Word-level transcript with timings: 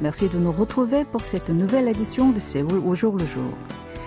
Merci 0.00 0.28
de 0.28 0.38
nous 0.38 0.52
retrouver 0.52 1.04
pour 1.04 1.22
cette 1.22 1.50
nouvelle 1.50 1.88
édition 1.88 2.30
de 2.30 2.40
Séoul 2.40 2.80
au 2.86 2.94
jour 2.94 3.16
le 3.16 3.26
jour. 3.26 3.52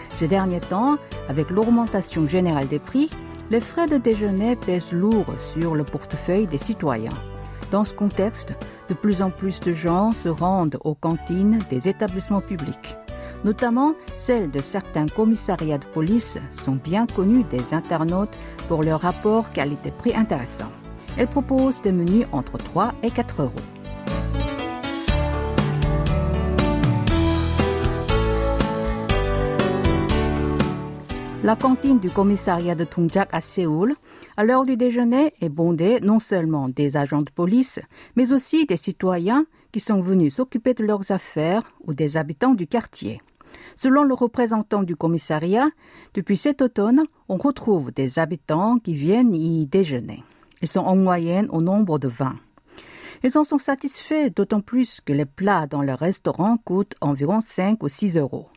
Ces 0.10 0.28
derniers 0.28 0.60
temps, 0.60 0.98
avec 1.30 1.50
l'augmentation 1.50 2.28
générale 2.28 2.68
des 2.68 2.80
prix, 2.80 3.10
les 3.52 3.60
frais 3.60 3.88
de 3.88 3.98
déjeuner 3.98 4.56
pèsent 4.56 4.92
lourd 4.92 5.26
sur 5.54 5.76
le 5.76 5.84
portefeuille 5.84 6.48
des 6.48 6.58
citoyens. 6.58 7.10
Dans 7.72 7.84
ce 7.84 7.94
contexte, 7.94 8.54
de 8.90 8.94
plus 8.94 9.22
en 9.22 9.30
plus 9.30 9.60
de 9.60 9.74
gens 9.74 10.12
se 10.12 10.30
rendent 10.30 10.78
aux 10.84 10.96
cantines 10.96 11.60
des 11.70 11.88
établissements 11.88 12.42
publics. 12.42 12.96
Notamment, 13.44 13.94
celles 14.18 14.50
de 14.50 14.60
certains 14.60 15.06
commissariats 15.06 15.78
de 15.78 15.86
police 15.86 16.38
sont 16.50 16.80
bien 16.84 17.06
connues 17.06 17.44
des 17.44 17.74
internautes 17.74 18.36
pour 18.68 18.82
leur 18.82 19.02
rapport 19.02 19.52
qualité-prix 19.52 20.16
intéressant. 20.16 20.72
Elles 21.18 21.28
proposent 21.28 21.82
des 21.82 21.92
menus 21.92 22.26
entre 22.32 22.58
3 22.58 22.94
et 23.04 23.12
4 23.12 23.44
euros. 23.44 23.52
La 31.46 31.56
cantine 31.56 32.00
du 32.00 32.10
commissariat 32.10 32.74
de 32.74 32.86
Tungjak 32.86 33.30
à 33.32 33.40
Séoul, 33.40 33.96
à 34.36 34.44
l'heure 34.44 34.66
du 34.66 34.78
déjeuner, 34.78 35.32
est 35.42 35.50
bondée 35.50 36.00
non 36.02 36.20
seulement 36.20 36.70
des 36.70 36.98
agents 36.98 37.22
de 37.22 37.30
police, 37.30 37.80
mais 38.16 38.32
aussi 38.32 38.66
des 38.66 38.78
citoyens 38.78 39.46
qui 39.72 39.80
sont 39.80 40.02
venus 40.02 40.38
s'occuper 40.38 40.74
de 40.74 40.84
leurs 40.84 41.12
affaires 41.12 41.62
ou 41.84 41.94
des 41.94 42.18
habitants 42.18 42.56
du 42.56 42.66
quartier. 42.66 43.22
Selon 43.76 44.04
le 44.04 44.16
représentant 44.16 44.82
du 44.82 44.96
commissariat, 44.96 45.70
depuis 46.16 46.36
cet 46.36 46.64
automne, 46.64 47.04
on 47.30 47.38
retrouve 47.38 47.92
des 47.92 48.18
habitants 48.18 48.80
qui 48.80 48.96
viennent 48.96 49.36
y 49.36 49.68
déjeuner. 49.68 50.24
Ils 50.64 50.68
sont 50.68 50.80
en 50.80 50.96
moyenne 50.96 51.46
au 51.52 51.62
nombre 51.62 52.00
de 52.00 52.08
20. 52.08 52.38
Ils 53.24 53.38
en 53.38 53.44
sont 53.44 53.60
satisfaits 53.60 54.32
d'autant 54.36 54.62
plus 54.62 55.00
que 55.00 55.14
les 55.14 55.26
plats 55.26 55.68
dans 55.68 55.84
leur 55.84 56.00
restaurant 56.00 56.58
coûtent 56.58 56.96
environ 57.02 57.40
5 57.40 57.84
ou 57.84 57.88
6 57.88 58.18
euros. 58.18 58.48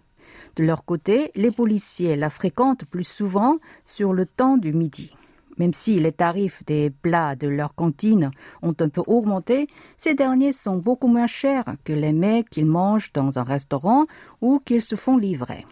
De 0.58 0.64
leur 0.64 0.84
côté, 0.84 1.30
les 1.36 1.52
policiers 1.52 2.16
la 2.16 2.30
fréquentent 2.30 2.84
plus 2.84 3.06
souvent 3.06 3.58
sur 3.86 4.12
le 4.12 4.26
temps 4.26 4.56
du 4.56 4.72
midi. 4.72 5.12
Même 5.56 5.72
si 5.72 6.00
les 6.00 6.10
tarifs 6.10 6.64
des 6.66 6.90
plats 6.90 7.36
de 7.36 7.46
leur 7.46 7.76
cantine 7.76 8.32
ont 8.62 8.74
un 8.80 8.88
peu 8.88 9.02
augmenté, 9.06 9.68
ces 9.98 10.14
derniers 10.14 10.52
sont 10.52 10.76
beaucoup 10.76 11.06
moins 11.06 11.28
chers 11.28 11.64
que 11.84 11.92
les 11.92 12.12
mets 12.12 12.44
qu'ils 12.50 12.66
mangent 12.66 13.12
dans 13.12 13.38
un 13.38 13.44
restaurant 13.44 14.04
ou 14.40 14.58
qu'ils 14.58 14.82
se 14.82 14.96
font 14.96 15.16
livrer. 15.16 15.64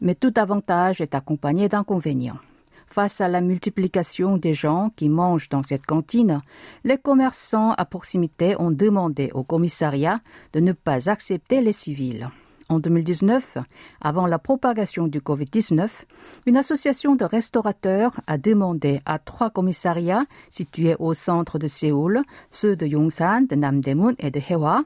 Mais 0.00 0.14
tout 0.14 0.34
avantage 0.36 1.00
est 1.00 1.16
accompagné 1.16 1.68
d'inconvénients. 1.68 2.38
Face 2.86 3.20
à 3.20 3.26
la 3.26 3.40
multiplication 3.40 4.36
des 4.36 4.54
gens 4.54 4.92
qui 4.94 5.08
mangent 5.08 5.48
dans 5.48 5.64
cette 5.64 5.86
cantine, 5.86 6.42
les 6.84 6.98
commerçants 6.98 7.72
à 7.72 7.84
proximité 7.84 8.54
ont 8.60 8.70
demandé 8.70 9.30
au 9.34 9.42
commissariat 9.42 10.20
de 10.52 10.60
ne 10.60 10.70
pas 10.70 11.10
accepter 11.10 11.60
les 11.60 11.72
civils. 11.72 12.30
En 12.68 12.78
2019, 12.78 13.58
avant 14.00 14.26
la 14.26 14.38
propagation 14.38 15.06
du 15.06 15.20
Covid-19, 15.20 16.04
une 16.46 16.56
association 16.56 17.14
de 17.14 17.24
restaurateurs 17.24 18.12
a 18.26 18.38
demandé 18.38 19.00
à 19.04 19.18
trois 19.18 19.50
commissariats 19.50 20.24
situés 20.50 20.96
au 20.98 21.14
centre 21.14 21.58
de 21.58 21.68
Séoul, 21.68 22.22
ceux 22.50 22.76
de 22.76 22.86
Yongsan, 22.86 23.46
de 23.48 23.56
Namdaemun 23.56 24.14
et 24.18 24.30
de 24.30 24.40
Hewa, 24.40 24.84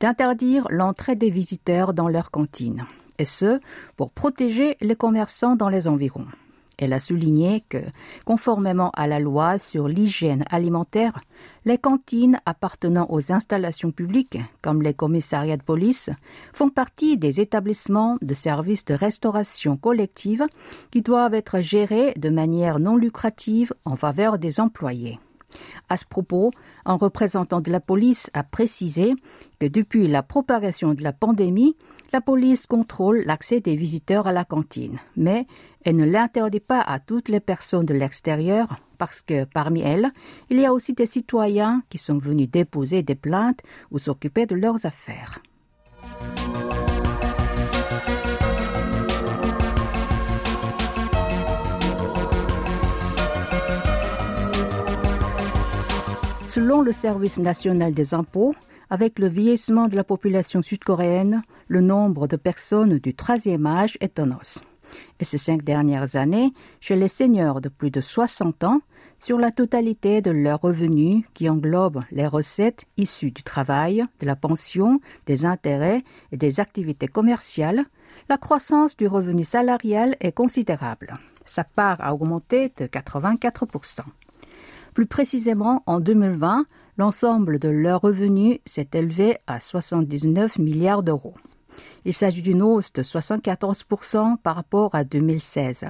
d'interdire 0.00 0.66
l'entrée 0.70 1.16
des 1.16 1.30
visiteurs 1.30 1.94
dans 1.94 2.08
leurs 2.08 2.30
cantines, 2.30 2.86
et 3.18 3.24
ce, 3.24 3.60
pour 3.96 4.10
protéger 4.10 4.76
les 4.80 4.96
commerçants 4.96 5.56
dans 5.56 5.68
les 5.68 5.88
environs. 5.88 6.26
Elle 6.78 6.92
a 6.92 7.00
souligné 7.00 7.64
que, 7.68 7.78
conformément 8.24 8.90
à 8.94 9.08
la 9.08 9.18
loi 9.18 9.58
sur 9.58 9.88
l'hygiène 9.88 10.44
alimentaire, 10.48 11.20
les 11.64 11.76
cantines 11.76 12.40
appartenant 12.46 13.06
aux 13.10 13.32
installations 13.32 13.90
publiques, 13.90 14.38
comme 14.62 14.82
les 14.82 14.94
commissariats 14.94 15.56
de 15.56 15.62
police, 15.62 16.08
font 16.52 16.70
partie 16.70 17.18
des 17.18 17.40
établissements 17.40 18.16
de 18.22 18.32
services 18.32 18.84
de 18.84 18.94
restauration 18.94 19.76
collective 19.76 20.46
qui 20.92 21.02
doivent 21.02 21.34
être 21.34 21.60
gérés 21.60 22.14
de 22.16 22.30
manière 22.30 22.78
non 22.78 22.96
lucrative 22.96 23.74
en 23.84 23.96
faveur 23.96 24.38
des 24.38 24.60
employés. 24.60 25.18
À 25.88 25.96
ce 25.96 26.04
propos, 26.04 26.50
un 26.84 26.94
représentant 26.94 27.60
de 27.60 27.72
la 27.72 27.80
police 27.80 28.30
a 28.34 28.44
précisé 28.44 29.14
que 29.58 29.66
depuis 29.66 30.06
la 30.06 30.22
propagation 30.22 30.94
de 30.94 31.02
la 31.02 31.12
pandémie, 31.12 31.76
la 32.12 32.20
police 32.20 32.66
contrôle 32.66 33.22
l'accès 33.26 33.60
des 33.60 33.76
visiteurs 33.76 34.26
à 34.26 34.32
la 34.32 34.44
cantine, 34.44 34.98
mais 35.16 35.46
elle 35.84 35.96
ne 35.96 36.04
l'interdit 36.04 36.60
pas 36.60 36.80
à 36.80 37.00
toutes 37.00 37.28
les 37.28 37.40
personnes 37.40 37.84
de 37.84 37.94
l'extérieur 37.94 38.76
parce 38.96 39.22
que 39.22 39.44
parmi 39.44 39.80
elles, 39.80 40.10
il 40.50 40.58
y 40.58 40.66
a 40.66 40.72
aussi 40.72 40.92
des 40.92 41.06
citoyens 41.06 41.82
qui 41.88 41.98
sont 41.98 42.18
venus 42.18 42.50
déposer 42.50 43.02
des 43.02 43.14
plaintes 43.14 43.62
ou 43.90 43.98
s'occuper 43.98 44.46
de 44.46 44.56
leurs 44.56 44.86
affaires. 44.86 45.40
Selon 56.48 56.80
le 56.80 56.92
service 56.92 57.38
national 57.38 57.92
des 57.92 58.14
impôts, 58.14 58.54
avec 58.90 59.18
le 59.18 59.28
vieillissement 59.28 59.86
de 59.86 59.96
la 59.96 60.02
population 60.02 60.62
sud-coréenne, 60.62 61.42
le 61.68 61.80
nombre 61.80 62.26
de 62.26 62.36
personnes 62.36 62.98
du 62.98 63.14
troisième 63.14 63.66
âge 63.66 63.96
est 64.00 64.18
en 64.18 64.30
hausse. 64.30 64.60
Et 65.20 65.24
ces 65.24 65.38
cinq 65.38 65.62
dernières 65.62 66.16
années, 66.16 66.52
chez 66.80 66.96
les 66.96 67.08
seigneurs 67.08 67.60
de 67.60 67.68
plus 67.68 67.90
de 67.90 68.00
60 68.00 68.64
ans, 68.64 68.80
sur 69.20 69.38
la 69.38 69.50
totalité 69.50 70.22
de 70.22 70.30
leurs 70.30 70.60
revenus 70.60 71.24
qui 71.34 71.48
englobent 71.48 72.02
les 72.12 72.26
recettes 72.26 72.84
issues 72.96 73.32
du 73.32 73.42
travail, 73.42 74.04
de 74.20 74.26
la 74.26 74.36
pension, 74.36 75.00
des 75.26 75.44
intérêts 75.44 76.04
et 76.32 76.36
des 76.36 76.60
activités 76.60 77.08
commerciales, 77.08 77.84
la 78.28 78.38
croissance 78.38 78.96
du 78.96 79.06
revenu 79.06 79.44
salarial 79.44 80.16
est 80.20 80.32
considérable. 80.32 81.18
Sa 81.44 81.64
part 81.64 82.00
a 82.00 82.14
augmenté 82.14 82.68
de 82.68 82.86
84%. 82.86 84.00
Plus 84.94 85.06
précisément, 85.06 85.82
en 85.86 86.00
2020, 86.00 86.64
l'ensemble 86.98 87.58
de 87.58 87.68
leurs 87.68 88.00
revenus 88.00 88.58
s'est 88.66 88.88
élevé 88.92 89.36
à 89.46 89.60
79 89.60 90.58
milliards 90.58 91.02
d'euros. 91.02 91.34
Il 92.04 92.14
s'agit 92.14 92.42
d'une 92.42 92.62
hausse 92.62 92.92
de 92.92 93.02
74% 93.02 94.36
par 94.38 94.56
rapport 94.56 94.94
à 94.94 95.04
2016. 95.04 95.86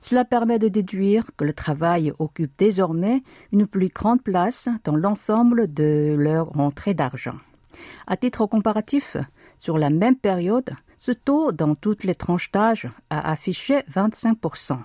Cela 0.00 0.24
permet 0.24 0.58
de 0.58 0.68
déduire 0.68 1.26
que 1.36 1.44
le 1.44 1.52
travail 1.52 2.12
occupe 2.18 2.52
désormais 2.58 3.22
une 3.52 3.66
plus 3.66 3.88
grande 3.88 4.22
place 4.22 4.68
dans 4.84 4.96
l'ensemble 4.96 5.72
de 5.72 6.14
leur 6.18 6.48
rentrée 6.48 6.94
d'argent. 6.94 7.36
À 8.06 8.16
titre 8.16 8.46
comparatif, 8.46 9.16
sur 9.58 9.78
la 9.78 9.90
même 9.90 10.16
période, 10.16 10.70
ce 10.98 11.12
taux 11.12 11.52
dans 11.52 11.74
toutes 11.74 12.04
les 12.04 12.14
tranches 12.14 12.50
d'âge 12.50 12.88
a 13.10 13.30
affiché 13.30 13.80
25%. 13.92 14.78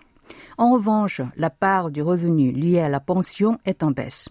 En 0.57 0.71
revanche, 0.71 1.21
la 1.35 1.49
part 1.49 1.91
du 1.91 2.01
revenu 2.01 2.51
lié 2.51 2.79
à 2.79 2.89
la 2.89 2.99
pension 2.99 3.59
est 3.65 3.83
en 3.83 3.91
baisse. 3.91 4.29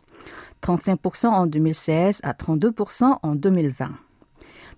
35% 0.62 1.26
en 1.26 1.46
2016 1.46 2.20
à 2.22 2.32
32% 2.32 3.18
en 3.22 3.34
2020. 3.34 3.90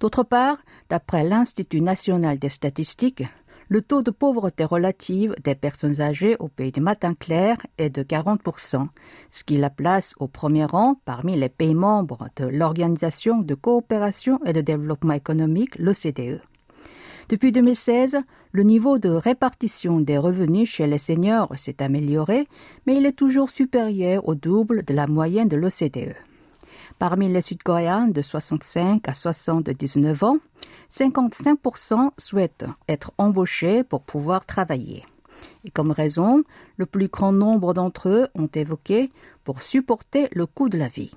D'autre 0.01 0.23
part, 0.23 0.59
d'après 0.91 1.25
l'Institut 1.25 1.81
national 1.81 2.39
des 2.39 2.49
statistiques, 2.49 3.25
le 3.69 3.83
taux 3.83 4.03
de 4.03 4.13
pauvreté 4.13 4.65
relative 4.65 5.35
des 5.43 5.57
personnes 5.57 6.01
âgées 6.01 6.37
au 6.39 6.47
pays 6.47 6.71
du 6.71 6.81
matin 6.81 7.15
clair 7.15 7.57
est 7.79 7.91
de 7.91 8.03
40%, 8.05 8.87
ce 9.29 9.43
qui 9.43 9.57
la 9.57 9.71
place 9.71 10.15
au 10.21 10.29
premier 10.29 10.67
rang 10.67 11.01
parmi 11.05 11.37
les 11.37 11.49
pays 11.49 11.75
membres 11.75 12.29
de 12.37 12.45
l'Organisation 12.45 13.39
de 13.39 13.55
coopération 13.55 14.39
et 14.45 14.53
de 14.53 14.61
développement 14.61 15.15
économique, 15.15 15.77
l'OCDE. 15.79 16.43
Depuis 17.29 17.51
2016, 17.51 18.19
le 18.53 18.63
niveau 18.63 18.99
de 18.99 19.09
répartition 19.09 19.99
des 19.99 20.17
revenus 20.17 20.71
chez 20.71 20.87
les 20.87 20.99
seniors 20.99 21.53
s'est 21.59 21.83
amélioré, 21.83 22.47
mais 22.87 22.97
il 22.97 23.05
est 23.05 23.19
toujours 23.19 23.51
supérieur 23.51 24.29
au 24.29 24.37
double 24.37 24.85
de 24.85 24.95
la 24.95 25.09
moyenne 25.09 25.49
de 25.49 25.57
l'OCDE. 25.57 26.15
Parmi 26.99 27.29
les 27.29 27.43
Sud-Coréens 27.43 28.09
de 28.09 28.23
65 28.23 29.07
à 29.07 29.13
79 29.13 30.23
ans, 30.25 30.39
55% 30.91 32.11
souhaitent 32.17 32.65
être 32.89 33.13
embauchés 33.19 33.85
pour 33.85 34.01
pouvoir 34.01 34.47
travailler. 34.47 35.05
Et 35.67 35.71
comme 35.71 35.91
raison, 35.91 36.43
le 36.79 36.87
plus 36.87 37.09
grand 37.09 37.33
nombre 37.33 37.75
d'entre 37.75 38.09
eux 38.09 38.29
ont 38.35 38.49
évoqué 38.55 39.11
pour 39.45 39.61
supporter 39.61 40.29
le 40.33 40.47
coût 40.47 40.71
de 40.71 40.79
la 40.79 40.89
vie. 40.89 41.11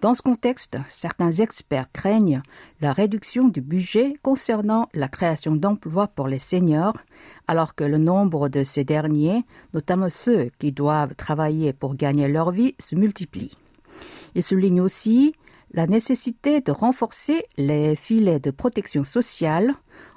Dans 0.00 0.14
ce 0.14 0.22
contexte, 0.22 0.78
certains 0.88 1.32
experts 1.32 1.92
craignent 1.92 2.42
la 2.80 2.92
réduction 2.92 3.48
du 3.48 3.60
budget 3.60 4.14
concernant 4.22 4.88
la 4.94 5.08
création 5.08 5.54
d'emplois 5.54 6.08
pour 6.08 6.28
les 6.28 6.38
seniors, 6.38 6.96
alors 7.46 7.74
que 7.74 7.84
le 7.84 7.98
nombre 7.98 8.48
de 8.48 8.64
ces 8.64 8.84
derniers, 8.84 9.44
notamment 9.74 10.10
ceux 10.10 10.50
qui 10.58 10.72
doivent 10.72 11.14
travailler 11.14 11.74
pour 11.74 11.94
gagner 11.94 12.28
leur 12.28 12.50
vie, 12.50 12.74
se 12.78 12.94
multiplie. 12.94 13.52
Il 14.34 14.42
souligne 14.42 14.80
aussi 14.80 15.34
la 15.72 15.86
nécessité 15.86 16.60
de 16.60 16.72
renforcer 16.72 17.44
les 17.56 17.96
filets 17.96 18.40
de 18.40 18.50
protection 18.50 19.04
sociale 19.04 19.74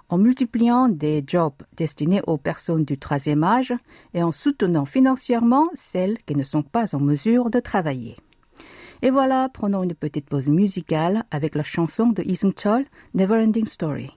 en 0.09 0.17
multipliant 0.17 0.87
des 0.87 1.23
jobs 1.25 1.63
destinés 1.75 2.21
aux 2.27 2.37
personnes 2.37 2.85
du 2.85 2.97
troisième 2.97 3.43
âge 3.43 3.73
et 4.13 4.23
en 4.23 4.31
soutenant 4.31 4.85
financièrement 4.85 5.69
celles 5.75 6.17
qui 6.25 6.35
ne 6.35 6.43
sont 6.43 6.63
pas 6.63 6.95
en 6.95 6.99
mesure 6.99 7.49
de 7.49 7.59
travailler. 7.59 8.15
Et 9.01 9.09
voilà, 9.09 9.49
prenons 9.53 9.83
une 9.83 9.93
petite 9.93 10.27
pause 10.27 10.47
musicale 10.47 11.23
avec 11.29 11.55
la 11.55 11.63
chanson 11.63 12.07
de 12.07 12.23
Isung 12.23 12.53
Chol, 12.53 12.85
Neverending 13.13 13.67
Story. 13.67 14.16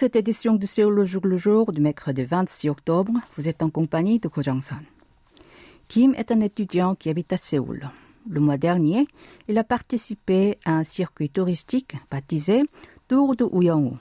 cette 0.00 0.16
édition 0.16 0.54
de 0.54 0.64
Séoul 0.64 0.94
le 0.94 1.04
jour 1.04 1.26
le 1.26 1.36
jour 1.36 1.72
du 1.74 1.82
mercredi 1.82 2.22
26 2.22 2.70
octobre, 2.70 3.12
vous 3.36 3.50
êtes 3.50 3.62
en 3.62 3.68
compagnie 3.68 4.18
de 4.18 4.28
Ko 4.28 4.40
Jong-san. 4.40 4.80
Kim 5.88 6.14
est 6.14 6.32
un 6.32 6.40
étudiant 6.40 6.94
qui 6.94 7.10
habite 7.10 7.34
à 7.34 7.36
Séoul. 7.36 7.86
Le 8.26 8.40
mois 8.40 8.56
dernier, 8.56 9.06
il 9.46 9.58
a 9.58 9.62
participé 9.62 10.56
à 10.64 10.70
un 10.70 10.84
circuit 10.84 11.28
touristique 11.28 11.96
baptisé 12.10 12.62
Tour 13.08 13.36
de 13.36 13.44
Uyong. 13.44 13.92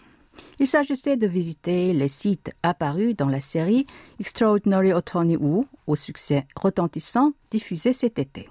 Il 0.59 0.67
s'agissait 0.67 1.17
de 1.17 1.27
visiter 1.27 1.91
les 1.91 2.07
sites 2.07 2.53
apparus 2.63 3.13
dans 3.13 3.27
la 3.27 3.41
série 3.41 3.85
Extraordinary 4.21 4.93
Attorney 4.93 5.35
Woo, 5.35 5.65
au 5.85 5.97
succès 5.97 6.47
retentissant, 6.55 7.33
diffusé 7.51 7.91
cet 7.91 8.19
été. 8.19 8.49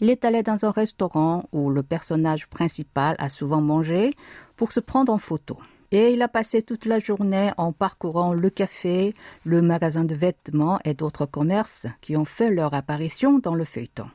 Il 0.00 0.10
est 0.10 0.24
allé 0.24 0.44
dans 0.44 0.64
un 0.64 0.70
restaurant 0.70 1.48
où 1.50 1.70
le 1.70 1.82
personnage 1.82 2.46
principal 2.46 3.16
a 3.18 3.28
souvent 3.28 3.60
mangé 3.60 4.12
pour 4.56 4.70
se 4.70 4.78
prendre 4.78 5.12
en 5.12 5.18
photo. 5.18 5.58
Et 5.90 6.12
il 6.12 6.20
a 6.20 6.28
passé 6.28 6.60
toute 6.60 6.84
la 6.84 6.98
journée 6.98 7.50
en 7.56 7.72
parcourant 7.72 8.34
le 8.34 8.50
café, 8.50 9.14
le 9.46 9.62
magasin 9.62 10.04
de 10.04 10.14
vêtements 10.14 10.78
et 10.84 10.92
d'autres 10.92 11.24
commerces 11.24 11.86
qui 12.02 12.16
ont 12.16 12.26
fait 12.26 12.50
leur 12.50 12.74
apparition 12.74 13.38
dans 13.38 13.54
le 13.54 13.64
feuilleton. 13.64 14.06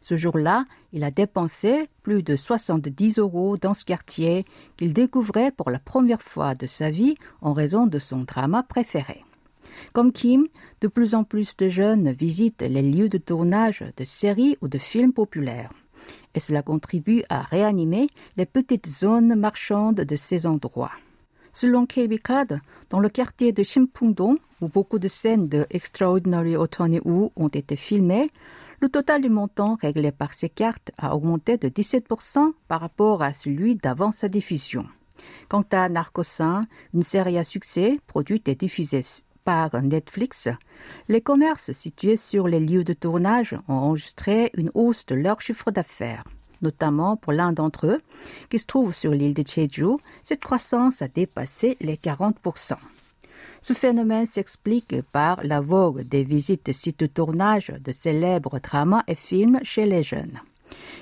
Ce 0.00 0.16
jour-là, 0.16 0.64
il 0.94 1.04
a 1.04 1.10
dépensé 1.10 1.90
plus 2.02 2.22
de 2.22 2.36
70 2.36 3.18
euros 3.18 3.58
dans 3.58 3.74
ce 3.74 3.84
quartier 3.84 4.46
qu'il 4.78 4.94
découvrait 4.94 5.52
pour 5.52 5.70
la 5.70 5.78
première 5.78 6.22
fois 6.22 6.54
de 6.54 6.66
sa 6.66 6.88
vie 6.88 7.16
en 7.42 7.52
raison 7.52 7.86
de 7.86 7.98
son 7.98 8.20
drama 8.20 8.62
préféré. 8.62 9.22
Comme 9.92 10.12
Kim, 10.12 10.46
de 10.80 10.88
plus 10.88 11.14
en 11.14 11.24
plus 11.24 11.54
de 11.56 11.68
jeunes 11.68 12.12
visitent 12.12 12.62
les 12.62 12.82
lieux 12.82 13.10
de 13.10 13.18
tournage 13.18 13.84
de 13.96 14.04
séries 14.04 14.56
ou 14.62 14.68
de 14.68 14.78
films 14.78 15.12
populaires. 15.12 15.72
Et 16.34 16.40
cela 16.40 16.62
contribue 16.62 17.22
à 17.28 17.42
réanimer 17.42 18.08
les 18.36 18.46
petites 18.46 18.88
zones 18.88 19.34
marchandes 19.34 20.00
de 20.00 20.16
ces 20.16 20.46
endroits. 20.46 20.92
Selon 21.52 21.86
KB 21.86 22.18
Card, 22.22 22.60
dans 22.90 23.00
le 23.00 23.08
quartier 23.08 23.52
de 23.52 23.62
Shimpungdong, 23.62 24.38
où 24.60 24.68
beaucoup 24.68 24.98
de 24.98 25.08
scènes 25.08 25.48
de 25.48 25.66
Extraordinary 25.70 26.56
Attorney 26.56 27.00
Woo 27.04 27.32
ont 27.36 27.48
été 27.48 27.76
filmées, 27.76 28.30
le 28.80 28.88
total 28.88 29.20
du 29.20 29.28
montant 29.28 29.76
réglé 29.80 30.10
par 30.10 30.32
ces 30.32 30.48
cartes 30.48 30.90
a 30.96 31.14
augmenté 31.14 31.58
de 31.58 31.68
17% 31.68 32.52
par 32.66 32.80
rapport 32.80 33.22
à 33.22 33.34
celui 33.34 33.74
d'avant 33.74 34.10
sa 34.10 34.28
diffusion. 34.28 34.86
Quant 35.48 35.64
à 35.72 35.88
Narcosin, 35.88 36.62
une 36.94 37.02
série 37.02 37.38
à 37.38 37.44
succès 37.44 38.00
produite 38.06 38.48
et 38.48 38.54
diffusée 38.54 39.04
par 39.44 39.82
Netflix, 39.82 40.48
les 41.08 41.20
commerces 41.20 41.72
situés 41.72 42.16
sur 42.16 42.48
les 42.48 42.60
lieux 42.60 42.84
de 42.84 42.92
tournage 42.92 43.54
ont 43.68 43.74
enregistré 43.74 44.50
une 44.54 44.70
hausse 44.74 45.04
de 45.06 45.14
leur 45.14 45.40
chiffre 45.40 45.70
d'affaires. 45.70 46.24
Notamment 46.62 47.16
pour 47.16 47.32
l'un 47.32 47.52
d'entre 47.52 47.86
eux, 47.86 48.00
qui 48.50 48.58
se 48.58 48.66
trouve 48.66 48.94
sur 48.94 49.12
l'île 49.12 49.34
de 49.34 49.46
Jeju, 49.46 49.96
cette 50.22 50.40
croissance 50.40 51.02
a 51.02 51.08
dépassé 51.08 51.76
les 51.80 51.96
40%. 51.96 52.76
Ce 53.62 53.72
phénomène 53.74 54.26
s'explique 54.26 55.02
par 55.12 55.40
la 55.44 55.60
vogue 55.60 56.02
des 56.02 56.24
visites 56.24 56.66
de 56.66 56.72
sites 56.72 57.00
de 57.00 57.06
tournage 57.06 57.72
de 57.80 57.92
célèbres 57.92 58.58
dramas 58.58 59.04
et 59.06 59.14
films 59.14 59.60
chez 59.62 59.86
les 59.86 60.02
jeunes. 60.02 60.40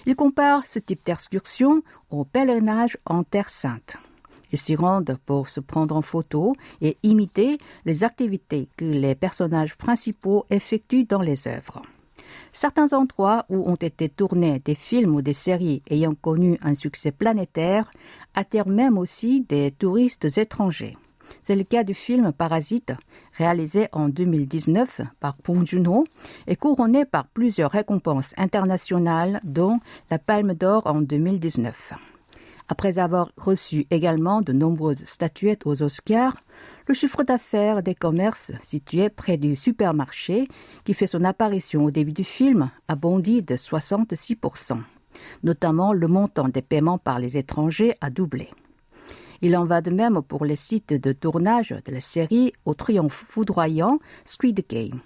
Il 0.07 0.17
compare 0.17 0.67
ce 0.67 0.79
type 0.79 1.05
d'excursion 1.05 1.83
au 2.11 2.25
pèlerinage 2.25 2.99
en 3.07 3.23
Terre 3.23 3.51
Sainte. 3.51 3.99
Ils 4.53 4.59
s'y 4.59 4.77
rendent 4.77 5.19
pour 5.27 5.49
se 5.49 5.61
prendre 5.61 5.95
en 5.95 6.03
photo 6.03 6.57
et 6.81 6.97
imiter 7.03 7.59
les 7.85 8.03
activités 8.03 8.69
que 8.77 8.85
les 8.85 9.15
personnages 9.15 9.77
principaux 9.77 10.47
effectuent 10.51 11.05
dans 11.05 11.21
les 11.21 11.47
œuvres. 11.47 11.83
Certains 12.53 12.93
endroits 12.93 13.45
où 13.49 13.71
ont 13.71 13.77
été 13.77 14.09
tournés 14.09 14.61
des 14.65 14.75
films 14.75 15.15
ou 15.15 15.23
des 15.23 15.33
séries 15.33 15.83
ayant 15.91 16.15
connu 16.15 16.59
un 16.63 16.75
succès 16.75 17.11
planétaire 17.11 17.91
attirent 18.35 18.69
même 18.69 18.99
aussi 18.99 19.43
des 19.43 19.71
touristes 19.71 20.39
étrangers. 20.39 20.97
C'est 21.43 21.57
le 21.57 21.65
cas 21.65 21.85
du 21.85 21.95
film 21.95 22.33
Parasite, 22.33 22.93
réalisé 23.37 23.89
en 23.93 24.09
2019 24.09 25.03
par 25.21 25.37
Bong 25.45 25.67
Joon-ho 25.67 26.05
et 26.47 26.57
couronné 26.57 27.05
par 27.05 27.27
plusieurs 27.27 27.71
récompenses 27.71 28.35
internationales, 28.37 29.41
dont 29.45 29.81
la 30.11 30.19
Palme 30.19 30.55
d'Or 30.55 30.83
en 30.87 31.01
2019. 31.01 31.95
Après 32.69 32.99
avoir 32.99 33.33
reçu 33.39 33.87
également 33.91 34.43
de 34.43 34.53
nombreuses 34.53 35.05
statuettes 35.07 35.67
aux 35.67 35.83
Oscars, 35.83 36.37
le 36.89 36.95
chiffre 36.95 37.23
d'affaires 37.23 37.83
des 37.83 37.95
commerces 37.95 38.53
situés 38.63 39.11
près 39.11 39.37
du 39.37 39.57
supermarché, 39.57 40.49
qui 40.85 40.95
fait 40.95 41.07
son 41.07 41.23
apparition 41.23 41.85
au 41.85 41.91
début 41.91 42.13
du 42.13 42.25
film, 42.25 42.71
a 42.89 42.97
bondi 42.97 43.43
de 43.43 43.57
66%. 43.57 44.79
Notamment, 45.45 45.93
le 45.93 46.09
montant 46.09 46.49
des 46.49 46.63
paiements 46.63 46.99
par 46.99 47.19
les 47.19 47.37
étrangers 47.37 47.95
a 48.01 48.09
doublé. 48.09 48.49
Il 49.43 49.57
en 49.57 49.67
va 49.67 49.83
de 49.83 49.91
même 49.91 50.23
pour 50.23 50.45
les 50.45 50.57
sites 50.57 50.95
de 50.95 51.13
tournage 51.13 51.75
de 51.85 51.93
la 51.93 52.01
série 52.01 52.53
au 52.65 52.75
triomphe 52.75 53.27
foudroyant 53.29 53.99
Squid 54.25 54.65
Game. 54.69 55.01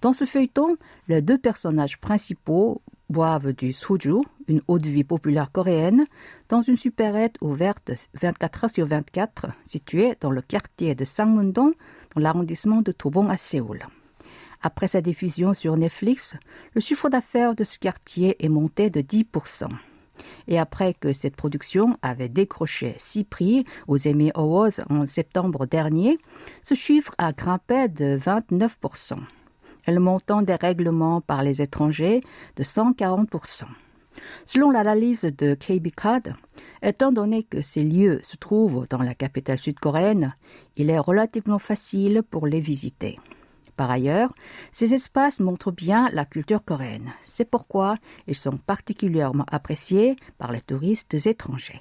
Dans 0.00 0.12
ce 0.12 0.24
feuilleton, 0.24 0.76
les 1.08 1.22
deux 1.22 1.38
personnages 1.38 2.00
principaux 2.00 2.80
boivent 3.10 3.52
du 3.52 3.72
soju, 3.72 4.22
une 4.48 4.62
eau 4.66 4.78
de 4.78 4.88
vie 4.88 5.04
populaire 5.04 5.52
coréenne, 5.52 6.06
dans 6.48 6.62
une 6.62 6.76
supérette 6.76 7.36
ouverte 7.40 7.92
24 8.20 8.64
heures 8.64 8.70
sur 8.70 8.86
24, 8.86 9.46
située 9.64 10.16
dans 10.20 10.30
le 10.30 10.42
quartier 10.42 10.94
de 10.94 11.04
Sangmun-dong, 11.04 11.74
dans 12.14 12.20
l'arrondissement 12.20 12.82
de 12.82 12.92
Tobong 12.92 13.30
à 13.30 13.36
Séoul. 13.36 13.86
Après 14.62 14.88
sa 14.88 15.00
diffusion 15.00 15.54
sur 15.54 15.76
Netflix, 15.76 16.34
le 16.74 16.80
chiffre 16.80 17.08
d'affaires 17.08 17.54
de 17.54 17.62
ce 17.62 17.78
quartier 17.78 18.44
est 18.44 18.48
monté 18.48 18.90
de 18.90 19.00
10%. 19.00 19.68
Et 20.48 20.58
après 20.58 20.94
que 20.94 21.12
cette 21.12 21.36
production 21.36 21.96
avait 22.02 22.28
décroché 22.28 22.94
six 22.98 23.22
prix 23.24 23.64
aux 23.86 24.08
Emmy 24.08 24.32
Awards 24.34 24.80
en 24.90 25.06
septembre 25.06 25.66
dernier, 25.66 26.18
ce 26.64 26.74
chiffre 26.74 27.14
a 27.18 27.32
grimpé 27.32 27.88
de 27.88 28.18
29%. 28.18 29.18
Et 29.86 29.92
le 29.92 30.00
montant 30.00 30.42
des 30.42 30.56
règlements 30.56 31.20
par 31.20 31.42
les 31.42 31.62
étrangers 31.62 32.20
de 32.56 32.64
140%. 32.64 33.64
Selon 34.46 34.70
l'analyse 34.70 35.22
de 35.22 35.54
KB 35.54 35.88
étant 36.82 37.12
donné 37.12 37.42
que 37.42 37.62
ces 37.62 37.82
lieux 37.82 38.20
se 38.22 38.36
trouvent 38.36 38.86
dans 38.88 39.02
la 39.02 39.14
capitale 39.14 39.58
sud-coréenne, 39.58 40.34
il 40.76 40.90
est 40.90 40.98
relativement 40.98 41.58
facile 41.58 42.22
pour 42.22 42.46
les 42.46 42.60
visiter. 42.60 43.18
Par 43.76 43.90
ailleurs, 43.90 44.34
ces 44.72 44.92
espaces 44.92 45.38
montrent 45.38 45.70
bien 45.70 46.10
la 46.12 46.24
culture 46.24 46.64
coréenne. 46.64 47.12
C'est 47.24 47.48
pourquoi 47.48 47.94
ils 48.26 48.34
sont 48.34 48.56
particulièrement 48.56 49.46
appréciés 49.46 50.16
par 50.36 50.50
les 50.50 50.60
touristes 50.60 51.14
étrangers. 51.26 51.80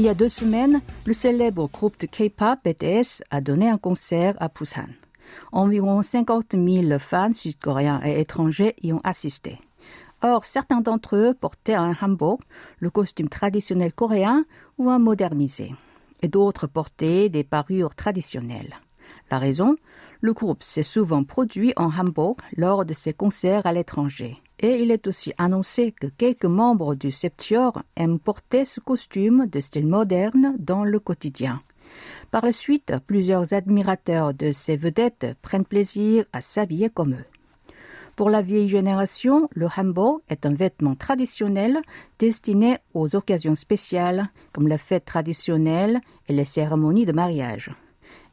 Il 0.00 0.06
y 0.06 0.08
a 0.08 0.14
deux 0.14 0.30
semaines, 0.30 0.80
le 1.04 1.12
célèbre 1.12 1.68
groupe 1.68 2.00
de 2.00 2.06
K-pop 2.06 2.58
BTS 2.64 3.22
a 3.30 3.42
donné 3.42 3.68
un 3.68 3.76
concert 3.76 4.34
à 4.40 4.48
Busan. 4.48 4.88
Environ 5.52 6.02
50 6.02 6.54
000 6.56 6.98
fans 6.98 7.34
sud-coréens 7.34 8.00
et 8.02 8.18
étrangers 8.18 8.74
y 8.82 8.94
ont 8.94 9.02
assisté. 9.04 9.58
Or, 10.22 10.46
certains 10.46 10.80
d'entre 10.80 11.16
eux 11.16 11.34
portaient 11.38 11.74
un 11.74 11.94
hanbok, 12.00 12.40
le 12.78 12.88
costume 12.88 13.28
traditionnel 13.28 13.92
coréen, 13.92 14.46
ou 14.78 14.88
un 14.88 14.98
modernisé, 14.98 15.74
et 16.22 16.28
d'autres 16.28 16.66
portaient 16.66 17.28
des 17.28 17.44
parures 17.44 17.94
traditionnelles. 17.94 18.76
La 19.30 19.38
raison 19.38 19.76
Le 20.22 20.32
groupe 20.32 20.62
s'est 20.62 20.82
souvent 20.82 21.24
produit 21.24 21.74
en 21.76 21.90
hanbok 21.90 22.38
lors 22.56 22.86
de 22.86 22.94
ses 22.94 23.12
concerts 23.12 23.66
à 23.66 23.74
l'étranger. 23.74 24.40
Et 24.60 24.82
il 24.82 24.90
est 24.90 25.06
aussi 25.06 25.32
annoncé 25.38 25.92
que 25.92 26.06
quelques 26.06 26.44
membres 26.44 26.94
du 26.94 27.10
Septior 27.10 27.82
aiment 27.96 28.18
porter 28.18 28.66
ce 28.66 28.78
costume 28.78 29.46
de 29.46 29.60
style 29.60 29.86
moderne 29.86 30.54
dans 30.58 30.84
le 30.84 31.00
quotidien. 31.00 31.60
Par 32.30 32.44
la 32.44 32.52
suite, 32.52 32.92
plusieurs 33.06 33.54
admirateurs 33.54 34.34
de 34.34 34.52
ces 34.52 34.76
vedettes 34.76 35.26
prennent 35.42 35.64
plaisir 35.64 36.24
à 36.32 36.40
s'habiller 36.40 36.90
comme 36.90 37.14
eux. 37.14 37.24
Pour 38.16 38.28
la 38.28 38.42
vieille 38.42 38.68
génération, 38.68 39.48
le 39.54 39.66
hanbok 39.74 40.22
est 40.28 40.44
un 40.44 40.52
vêtement 40.52 40.94
traditionnel 40.94 41.80
destiné 42.18 42.76
aux 42.92 43.16
occasions 43.16 43.54
spéciales 43.54 44.28
comme 44.52 44.68
les 44.68 44.76
fêtes 44.76 45.06
traditionnelles 45.06 46.00
et 46.28 46.34
les 46.34 46.44
cérémonies 46.44 47.06
de 47.06 47.12
mariage. 47.12 47.70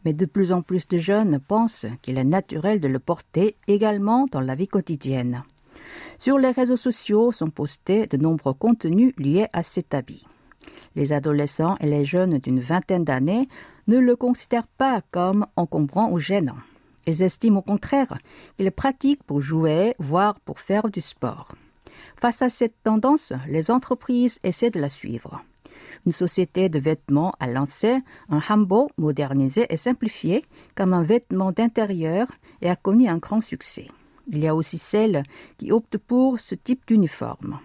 Mais 0.03 0.11
de 0.11 0.25
plus 0.25 0.51
en 0.51 0.61
plus 0.61 0.89
de 0.89 0.97
jeunes 0.97 1.39
pensent 1.39 1.85
qu'il 2.01 2.17
est 2.17 2.25
naturel 2.25 2.81
de 2.81 2.89
le 2.89 2.99
porter 2.99 3.55
également 3.67 4.25
dans 4.29 4.41
la 4.41 4.55
vie 4.55 4.67
quotidienne. 4.67 5.43
Sur 6.19 6.37
les 6.39 6.51
réseaux 6.51 6.77
sociaux 6.77 7.31
sont 7.31 7.49
postés 7.49 8.07
de 8.07 8.17
nombreux 8.17 8.53
contenus 8.53 9.13
liés 9.17 9.47
à 9.53 9.61
cet 9.61 9.93
habit. 9.93 10.25
Les 10.95 11.13
adolescents 11.13 11.77
et 11.79 11.85
les 11.85 12.05
jeunes 12.05 12.39
d'une 12.39 12.59
vingtaine 12.59 13.03
d'années 13.03 13.47
ne 13.87 13.97
le 13.97 14.15
considèrent 14.15 14.67
pas 14.67 15.01
comme 15.11 15.45
encombrant 15.55 16.11
ou 16.11 16.19
gênant. 16.19 16.57
Ils 17.05 17.21
estiment 17.21 17.59
au 17.59 17.61
contraire 17.61 18.17
qu'il 18.57 18.65
est 18.65 18.71
pratique 18.71 19.23
pour 19.23 19.41
jouer, 19.41 19.95
voire 19.99 20.39
pour 20.39 20.59
faire 20.59 20.89
du 20.89 21.01
sport. 21.01 21.53
Face 22.19 22.41
à 22.41 22.49
cette 22.49 22.75
tendance, 22.83 23.31
les 23.47 23.69
entreprises 23.69 24.39
essaient 24.43 24.71
de 24.71 24.79
la 24.79 24.89
suivre. 24.89 25.43
Une 26.05 26.11
société 26.11 26.67
de 26.67 26.79
vêtements 26.79 27.33
a 27.39 27.47
lancé 27.47 27.99
un 28.29 28.39
hanbok 28.49 28.89
modernisé 28.97 29.67
et 29.69 29.77
simplifié 29.77 30.43
comme 30.75 30.93
un 30.93 31.03
vêtement 31.03 31.51
d'intérieur 31.51 32.27
et 32.61 32.69
a 32.69 32.75
connu 32.75 33.07
un 33.07 33.17
grand 33.17 33.41
succès. 33.41 33.87
Il 34.27 34.39
y 34.39 34.47
a 34.47 34.55
aussi 34.55 34.77
celles 34.77 35.23
qui 35.57 35.71
optent 35.71 35.97
pour 35.97 36.39
ce 36.39 36.55
type 36.55 36.85
d'uniforme. 36.87 37.59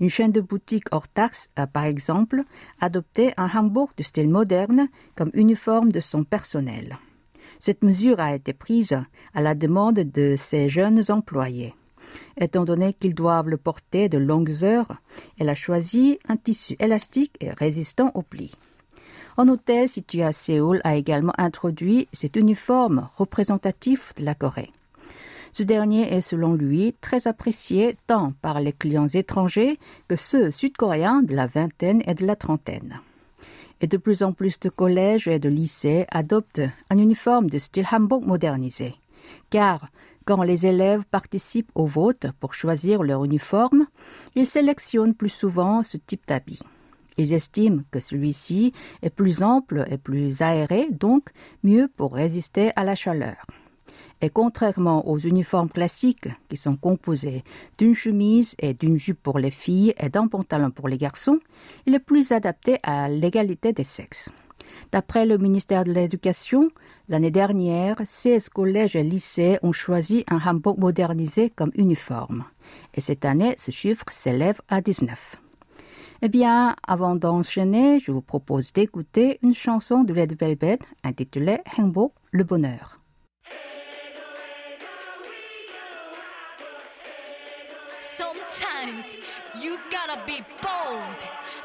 Une 0.00 0.10
chaîne 0.10 0.32
de 0.32 0.40
boutiques 0.40 0.88
hors 0.90 1.08
taxe 1.08 1.50
a 1.56 1.66
par 1.66 1.84
exemple 1.84 2.42
adopté 2.80 3.32
un 3.36 3.48
hanbok 3.48 3.90
de 3.96 4.02
style 4.02 4.28
moderne 4.28 4.88
comme 5.14 5.30
uniforme 5.32 5.92
de 5.92 6.00
son 6.00 6.24
personnel. 6.24 6.98
Cette 7.60 7.84
mesure 7.84 8.18
a 8.20 8.34
été 8.34 8.52
prise 8.52 8.98
à 9.34 9.40
la 9.40 9.54
demande 9.54 10.00
de 10.00 10.34
ces 10.36 10.68
jeunes 10.68 11.04
employés. 11.08 11.74
Étant 12.36 12.64
donné 12.64 12.92
qu'ils 12.92 13.14
doivent 13.14 13.48
le 13.48 13.56
porter 13.56 14.08
de 14.08 14.18
longues 14.18 14.64
heures, 14.64 14.96
elle 15.38 15.48
a 15.48 15.54
choisi 15.54 16.18
un 16.28 16.36
tissu 16.36 16.76
élastique 16.78 17.36
et 17.40 17.50
résistant 17.50 18.10
aux 18.14 18.22
plis. 18.22 18.52
Un 19.38 19.48
hôtel 19.48 19.88
situé 19.88 20.22
à 20.22 20.32
Séoul 20.32 20.80
a 20.84 20.96
également 20.96 21.32
introduit 21.38 22.08
cet 22.12 22.36
uniforme 22.36 23.08
représentatif 23.16 24.14
de 24.16 24.24
la 24.24 24.34
Corée. 24.34 24.72
Ce 25.52 25.62
dernier 25.62 26.12
est 26.12 26.22
selon 26.22 26.54
lui 26.54 26.94
très 27.00 27.26
apprécié 27.26 27.96
tant 28.06 28.32
par 28.40 28.60
les 28.60 28.72
clients 28.72 29.08
étrangers 29.08 29.78
que 30.08 30.16
ceux 30.16 30.50
sud-coréens 30.50 31.22
de 31.22 31.34
la 31.34 31.46
vingtaine 31.46 32.02
et 32.06 32.14
de 32.14 32.26
la 32.26 32.36
trentaine 32.36 33.00
et 33.82 33.88
de 33.88 33.96
plus 33.96 34.22
en 34.22 34.32
plus 34.32 34.58
de 34.60 34.68
collèges 34.70 35.28
et 35.28 35.40
de 35.40 35.48
lycées 35.48 36.06
adoptent 36.10 36.62
un 36.88 36.98
uniforme 36.98 37.50
de 37.50 37.58
style 37.58 37.86
hanbok 37.90 38.24
modernisé. 38.24 38.94
Car 39.50 39.88
quand 40.24 40.42
les 40.44 40.66
élèves 40.66 41.04
participent 41.10 41.72
au 41.74 41.84
vote 41.84 42.28
pour 42.38 42.54
choisir 42.54 43.02
leur 43.02 43.24
uniforme, 43.24 43.86
ils 44.36 44.46
sélectionnent 44.46 45.14
plus 45.14 45.28
souvent 45.28 45.82
ce 45.82 45.96
type 45.96 46.22
d'habit. 46.28 46.60
Ils 47.18 47.32
estiment 47.32 47.82
que 47.90 48.00
celui-ci 48.00 48.72
est 49.02 49.10
plus 49.10 49.42
ample 49.42 49.84
et 49.90 49.98
plus 49.98 50.40
aéré, 50.40 50.86
donc 50.90 51.30
mieux 51.64 51.88
pour 51.96 52.14
résister 52.14 52.70
à 52.76 52.84
la 52.84 52.94
chaleur. 52.94 53.44
Et 54.22 54.30
contrairement 54.30 55.08
aux 55.08 55.18
uniformes 55.18 55.68
classiques 55.68 56.28
qui 56.48 56.56
sont 56.56 56.76
composés 56.76 57.42
d'une 57.76 57.94
chemise 57.94 58.54
et 58.60 58.72
d'une 58.72 58.96
jupe 58.96 59.20
pour 59.20 59.40
les 59.40 59.50
filles 59.50 59.94
et 59.98 60.08
d'un 60.08 60.28
pantalon 60.28 60.70
pour 60.70 60.88
les 60.88 60.96
garçons, 60.96 61.40
il 61.86 61.94
est 61.96 61.98
plus 61.98 62.30
adapté 62.30 62.78
à 62.84 63.08
l'égalité 63.08 63.72
des 63.72 63.84
sexes. 63.84 64.30
D'après 64.92 65.26
le 65.26 65.38
ministère 65.38 65.82
de 65.82 65.92
l'Éducation, 65.92 66.70
l'année 67.08 67.32
dernière, 67.32 67.96
16 68.04 68.48
collèges 68.48 68.94
et 68.94 69.02
lycées 69.02 69.58
ont 69.62 69.72
choisi 69.72 70.24
un 70.30 70.38
hanbok 70.38 70.78
modernisé 70.78 71.50
comme 71.50 71.72
uniforme. 71.74 72.44
Et 72.94 73.00
cette 73.00 73.24
année, 73.24 73.56
ce 73.58 73.72
chiffre 73.72 74.04
s'élève 74.12 74.60
à 74.68 74.80
19. 74.80 75.36
Eh 76.22 76.28
bien, 76.28 76.76
avant 76.86 77.16
d'enchaîner, 77.16 77.98
je 77.98 78.12
vous 78.12 78.22
propose 78.22 78.72
d'écouter 78.72 79.40
une 79.42 79.54
chanson 79.54 80.04
de 80.04 80.14
Red 80.14 80.38
Velvet 80.38 80.78
intitulée 81.02 81.58
Hanbok, 81.76 82.12
le 82.30 82.44
bonheur. 82.44 83.01
Sometimes 88.01 89.05
you 89.61 89.77
gotta 89.91 90.19
be 90.25 90.41
bold. 90.61 91.21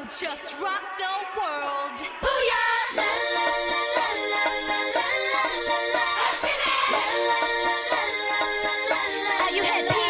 Just 0.09 0.54
rock 0.61 0.83
the 0.99 1.12
world. 1.38 1.99
Booyah! 2.23 2.97
La 2.97 3.11
la 3.37 3.47
la 3.71 3.81
la 3.97 4.07
la 4.33 4.45
la 4.71 4.78
la 4.92 5.09
la 5.33 5.45
la 5.69 5.78
la. 5.95 6.07
Happiness! 6.23 6.92
La 6.92 7.02
la 7.31 7.40
la 7.66 7.76
la 7.92 8.00
la 8.31 8.40
la 8.64 9.02
la. 9.28 9.37
Are 9.45 9.52
you 9.57 9.62
happy? 9.62 10.07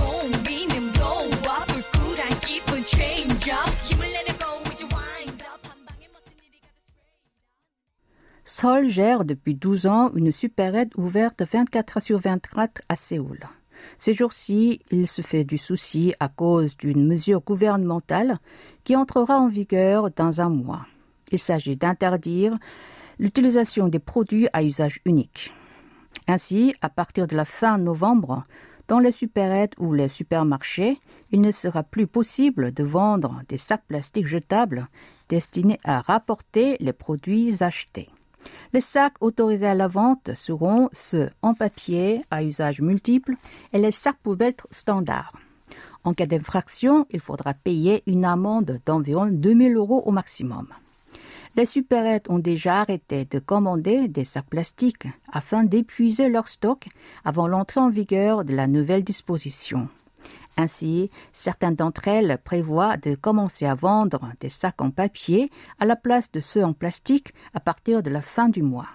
고민은 0.00 0.92
너와 0.92 1.64
불굴한 1.66 2.20
기분 2.40 2.84
change 2.86 3.50
up. 3.52 3.70
힘을 3.84 4.12
내려고 4.12 4.62
이제 4.72 4.84
wind 4.84 5.42
up. 5.44 5.60
한 5.68 5.84
방에 5.84 6.08
멋진 6.12 6.32
일이 6.44 6.60
Seoul 8.44 8.88
gère 8.90 9.24
depuis 9.24 9.54
12 9.58 9.86
ans 9.86 10.10
une 10.14 10.32
supérette 10.32 10.96
ouverte 10.96 11.42
24 11.44 12.00
sur 12.00 12.18
24 12.18 12.82
à 12.88 12.96
Séoul. 12.96 13.40
Ces 13.99 14.13
jours-ci, 14.13 14.81
il 14.91 15.07
se 15.07 15.21
fait 15.21 15.43
du 15.43 15.57
souci 15.57 16.13
à 16.19 16.27
cause 16.27 16.77
d'une 16.77 17.05
mesure 17.05 17.41
gouvernementale 17.41 18.39
qui 18.83 18.95
entrera 18.95 19.39
en 19.39 19.47
vigueur 19.47 20.11
dans 20.11 20.41
un 20.41 20.49
mois. 20.49 20.85
Il 21.31 21.39
s'agit 21.39 21.75
d'interdire 21.75 22.57
l'utilisation 23.19 23.87
des 23.87 23.99
produits 23.99 24.47
à 24.53 24.63
usage 24.63 24.99
unique. 25.05 25.53
Ainsi, 26.27 26.75
à 26.81 26.89
partir 26.89 27.27
de 27.27 27.35
la 27.35 27.45
fin 27.45 27.77
novembre, 27.77 28.45
dans 28.87 28.99
les 28.99 29.11
supérettes 29.11 29.73
ou 29.79 29.93
les 29.93 30.09
supermarchés, 30.09 30.99
il 31.31 31.41
ne 31.41 31.51
sera 31.51 31.83
plus 31.83 32.07
possible 32.07 32.71
de 32.71 32.83
vendre 32.83 33.41
des 33.49 33.57
sacs 33.57 33.85
plastiques 33.87 34.27
jetables 34.27 34.87
destinés 35.29 35.79
à 35.83 36.01
rapporter 36.01 36.77
les 36.79 36.93
produits 36.93 37.63
achetés. 37.63 38.09
Les 38.75 38.81
sacs 38.81 39.15
autorisés 39.21 39.67
à 39.67 39.73
la 39.73 39.87
vente 39.87 40.31
seront 40.35 40.89
ceux 40.91 41.29
en 41.41 41.53
papier 41.53 42.25
à 42.29 42.43
usage 42.43 42.81
multiple 42.81 43.35
et 43.71 43.77
les 43.77 43.93
sacs 43.93 44.17
poubelles 44.21 44.53
standards. 44.69 45.31
En 46.03 46.13
cas 46.13 46.25
d'infraction, 46.25 47.05
il 47.09 47.21
faudra 47.21 47.53
payer 47.53 48.03
une 48.05 48.25
amende 48.25 48.81
d'environ 48.85 49.27
2000 49.27 49.77
euros 49.77 50.03
au 50.05 50.11
maximum. 50.11 50.67
Les 51.55 51.65
supérettes 51.65 52.29
ont 52.29 52.39
déjà 52.39 52.81
arrêté 52.81 53.23
de 53.23 53.39
commander 53.39 54.09
des 54.09 54.25
sacs 54.25 54.49
plastiques 54.49 55.07
afin 55.31 55.63
d'épuiser 55.63 56.27
leur 56.27 56.49
stock 56.49 56.89
avant 57.23 57.47
l'entrée 57.47 57.79
en 57.79 57.89
vigueur 57.89 58.43
de 58.43 58.53
la 58.53 58.67
nouvelle 58.67 59.05
disposition. 59.05 59.87
Ainsi, 60.57 61.09
certaines 61.33 61.75
d'entre 61.75 62.07
elles 62.07 62.37
prévoient 62.43 62.97
de 62.97 63.15
commencer 63.15 63.65
à 63.65 63.75
vendre 63.75 64.31
des 64.39 64.49
sacs 64.49 64.81
en 64.81 64.89
papier 64.89 65.51
à 65.79 65.85
la 65.85 65.95
place 65.95 66.31
de 66.31 66.39
ceux 66.39 66.63
en 66.63 66.73
plastique 66.73 67.33
à 67.53 67.59
partir 67.59 68.01
de 68.01 68.09
la 68.09 68.21
fin 68.21 68.47
du 68.47 68.61
mois. 68.61 68.87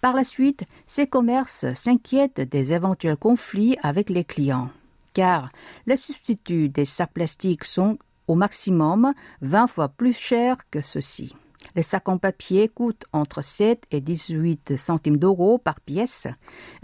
Par 0.00 0.14
la 0.14 0.24
suite, 0.24 0.64
ces 0.86 1.06
commerces 1.06 1.72
s'inquiètent 1.74 2.40
des 2.40 2.72
éventuels 2.72 3.16
conflits 3.16 3.76
avec 3.82 4.08
les 4.08 4.24
clients, 4.24 4.70
car 5.12 5.50
les 5.86 5.98
substituts 5.98 6.70
des 6.70 6.86
sacs 6.86 7.12
plastiques 7.12 7.64
sont 7.64 7.98
au 8.26 8.34
maximum 8.34 9.12
20 9.42 9.66
fois 9.66 9.88
plus 9.88 10.16
chers 10.16 10.68
que 10.70 10.80
ceux-ci. 10.80 11.36
Les 11.76 11.82
sacs 11.82 12.08
en 12.08 12.16
papier 12.16 12.68
coûtent 12.68 13.04
entre 13.12 13.42
7 13.42 13.84
et 13.90 14.00
18 14.00 14.78
centimes 14.78 15.18
d'euros 15.18 15.58
par 15.58 15.78
pièce. 15.82 16.26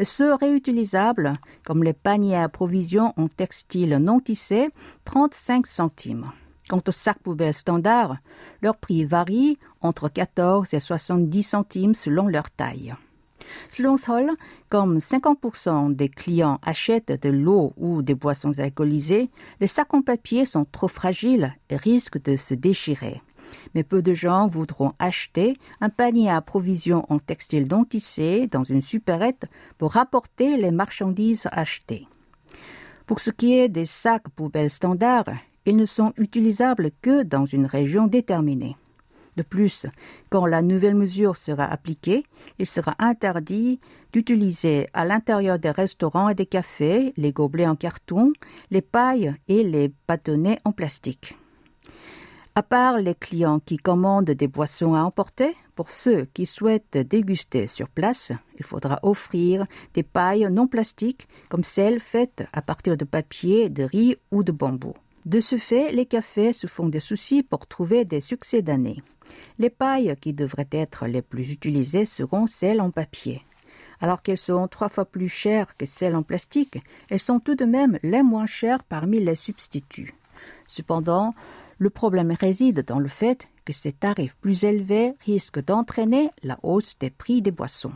Ceux 0.03 0.35
réutilisables, 0.35 1.33
comme 1.65 1.83
les 1.83 1.95
paniers 1.95 2.37
à 2.37 2.51
provisions 2.51 3.15
en 3.17 3.27
textile 3.29 3.97
non 3.97 4.21
tissé, 4.21 4.69
35 5.07 5.67
centimes. 5.67 6.31
Quant 6.69 6.83
aux 6.87 6.93
sacs 6.93 7.21
poubelles 7.21 7.55
standards, 7.55 8.19
leur 8.61 8.77
prix 8.77 9.07
varie 9.07 9.59
entre 9.81 10.11
14 10.11 10.75
et 10.75 10.81
70 10.81 11.43
centimes 11.43 11.95
selon 11.95 12.29
leur 12.29 12.51
taille. 12.51 12.93
Selon 13.71 13.97
Sol, 13.97 14.31
comme 14.69 14.99
50% 14.99 15.95
des 15.97 16.11
clients 16.11 16.61
achètent 16.63 17.23
de 17.23 17.31
l'eau 17.31 17.73
ou 17.79 18.03
des 18.03 18.15
boissons 18.15 18.59
alcoolisées, 18.59 19.31
les 19.61 19.67
sacs 19.67 19.95
en 19.95 20.03
papier 20.03 20.45
sont 20.45 20.67
trop 20.71 20.89
fragiles 20.89 21.55
et 21.71 21.77
risquent 21.77 22.23
de 22.23 22.37
se 22.37 22.55
déchirer. 22.55 23.23
Mais 23.75 23.83
peu 23.83 24.03
de 24.03 24.15
gens 24.15 24.47
voudront 24.47 24.93
acheter 24.99 25.57
un 25.81 25.89
panier 25.89 26.31
à 26.31 26.41
provisions 26.41 27.07
en 27.09 27.19
textile 27.19 27.67
non 27.69 27.85
tissé 27.85 28.47
dans 28.49 28.65
une 28.65 28.83
supérette 28.83 29.47
pour 29.79 29.93
rapporter 29.93 30.57
les 30.57 30.71
marchandises 30.71 31.49
achetées. 31.53 32.07
Pour 33.07 33.21
ce 33.21 33.31
qui 33.31 33.59
est 33.59 33.69
des 33.69 33.85
sacs 33.85 34.29
poubelles 34.31 34.71
standards, 34.71 35.33
ils 35.67 35.77
ne 35.77 35.87
sont 35.87 36.13
utilisables 36.17 36.91
que 37.03 37.23
dans 37.23 37.47
une 37.47 37.67
région 37.67 38.07
déterminée. 38.07 38.77
De 39.37 39.43
plus, 39.43 39.87
quand 40.29 40.45
la 40.45 40.61
nouvelle 40.61 40.95
mesure 40.95 41.37
sera 41.37 41.65
appliquée, 41.65 42.25
il 42.59 42.67
sera 42.67 42.95
interdit 42.99 43.81
d'utiliser 44.13 44.89
à 44.93 45.07
l'intérieur 45.07 45.59
des 45.59 45.71
restaurants 45.71 46.29
et 46.29 46.35
des 46.35 46.47
cafés 46.47 47.15
les 47.17 47.33
gobelets 47.33 47.67
en 47.67 47.77
carton, 47.77 48.33
les 48.71 48.83
pailles 48.83 49.35
et 49.49 49.63
les 49.63 49.91
bâtonnets 50.07 50.59
en 50.65 50.73
plastique. 50.73 51.37
À 52.55 52.63
part 52.63 52.99
les 52.99 53.15
clients 53.15 53.61
qui 53.61 53.79
commandent 53.79 54.31
des 54.31 54.47
boissons 54.47 54.95
à 54.95 55.01
emporter, 55.01 55.57
pour 55.75 55.89
ceux 55.89 56.27
qui 56.35 56.45
souhaitent 56.45 56.99
déguster 56.99 57.67
sur 57.67 57.89
place, 57.89 58.31
il 58.59 58.65
faudra 58.65 58.99
offrir 59.03 59.65
des 59.95 60.03
pailles 60.03 60.47
non 60.51 60.67
plastiques 60.67 61.29
comme 61.49 61.65
celles 61.65 61.99
faites 61.99 62.45
à 62.53 62.61
partir 62.61 62.99
de 62.99 63.07
papier, 63.07 63.71
de 63.71 63.85
riz 63.85 64.17
ou 64.31 64.43
de 64.43 64.53
bambou. 64.53 64.93
De 65.25 65.41
ce 65.41 65.57
fait, 65.57 65.93
les 65.93 66.05
cafés 66.05 66.53
se 66.53 66.67
font 66.67 66.89
des 66.89 67.01
soucis 67.01 67.43
pour 67.43 67.67
trouver 67.67 68.05
des 68.05 68.21
succès 68.21 68.61
d'année. 68.61 69.03
Les 69.59 69.71
pailles 69.71 70.15
qui 70.21 70.35
devraient 70.35 70.69
être 70.73 71.07
les 71.07 71.23
plus 71.23 71.53
utilisées 71.53 72.05
seront 72.05 72.47
celles 72.47 72.83
en 72.83 72.91
papier. 72.91 73.41
Alors 74.03 74.21
qu'elles 74.21 74.37
sont 74.37 74.69
trois 74.69 74.91
fois 74.91 75.07
plus 75.07 75.31
chères 75.31 75.75
que 75.79 75.87
celles 75.87 76.17
en 76.17 76.23
plastique, 76.23 76.83
elles 77.09 77.21
sont 77.21 77.41
tout 77.41 77.55
de 77.55 77.65
même 77.65 77.99
les 78.03 78.23
moins 78.23 78.47
chères 78.47 78.85
parmi 78.85 79.21
les 79.21 79.37
substituts. 79.37 80.13
Cependant, 80.67 81.35
le 81.79 81.91
problème 81.91 82.33
réside 82.39 82.85
dans 82.87 82.99
le 82.99 83.09
fait 83.09 83.49
que 83.65 83.73
ces 83.73 83.93
tarifs 83.93 84.37
plus 84.37 84.65
élevés 84.65 85.15
risquent 85.25 85.65
d'entraîner 85.65 86.31
la 86.43 86.59
hausse 86.63 86.99
des 86.99 87.11
prix 87.11 87.43
des 87.43 87.51
boissons. 87.51 87.93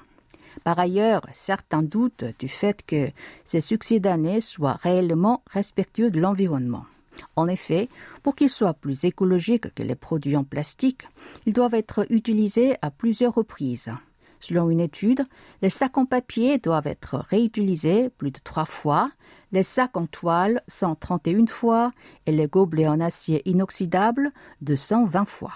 Par 0.64 0.78
ailleurs, 0.78 1.23
certains 1.33 1.83
doutent 1.83 2.25
du 2.38 2.49
fait 2.49 2.85
que 2.87 3.11
ces 3.45 3.61
succès 3.61 4.00
d'année 4.00 4.40
soient 4.40 4.78
réellement 4.83 5.42
respectueux 5.50 6.11
de 6.11 6.21
l'environnement. 6.21 6.87
En 7.35 7.49
effet, 7.49 7.88
pour 8.23 8.35
qu'ils 8.35 8.50
soient 8.50 8.75
plus 8.75 9.04
écologiques 9.04 9.75
que 9.75 9.83
les 9.83 9.95
produits 9.95 10.37
en 10.37 10.45
plastique, 10.45 11.06
ils 11.47 11.52
doivent 11.52 11.75
être 11.75 12.06
utilisés 12.11 12.76
à 12.83 12.90
plusieurs 12.90 13.35
reprises. 13.35 13.90
Selon 14.40 14.71
une 14.71 14.80
étude, 14.80 15.25
les 15.62 15.71
sacs 15.71 15.99
en 15.99 16.04
papier 16.04 16.59
doivent 16.59 16.87
être 16.87 17.16
réutilisés 17.16 18.11
plus 18.11 18.30
de 18.30 18.38
trois 18.42 18.64
fois, 18.64 19.11
les 19.52 19.62
sacs 19.62 19.96
en 19.96 20.06
toile 20.06 20.62
131 20.68 21.46
fois 21.46 21.92
et 22.26 22.32
les 22.32 22.46
gobelets 22.46 22.88
en 22.88 23.00
acier 23.00 23.42
inoxydable 23.48 24.32
220 24.60 25.24
fois. 25.24 25.52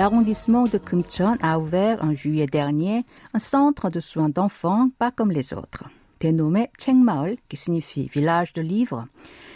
L'arrondissement 0.00 0.64
de 0.64 0.78
Kumcheon 0.78 1.36
a 1.42 1.58
ouvert 1.58 2.02
en 2.02 2.14
juillet 2.14 2.46
dernier 2.46 3.04
un 3.34 3.38
centre 3.38 3.90
de 3.90 4.00
soins 4.00 4.30
d'enfants 4.30 4.88
pas 4.98 5.10
comme 5.10 5.30
les 5.30 5.52
autres. 5.52 5.84
Dénommé 6.20 6.70
Chengmaol, 6.78 7.36
qui 7.50 7.58
signifie 7.58 8.08
village 8.08 8.54
de 8.54 8.62
livres, 8.62 9.06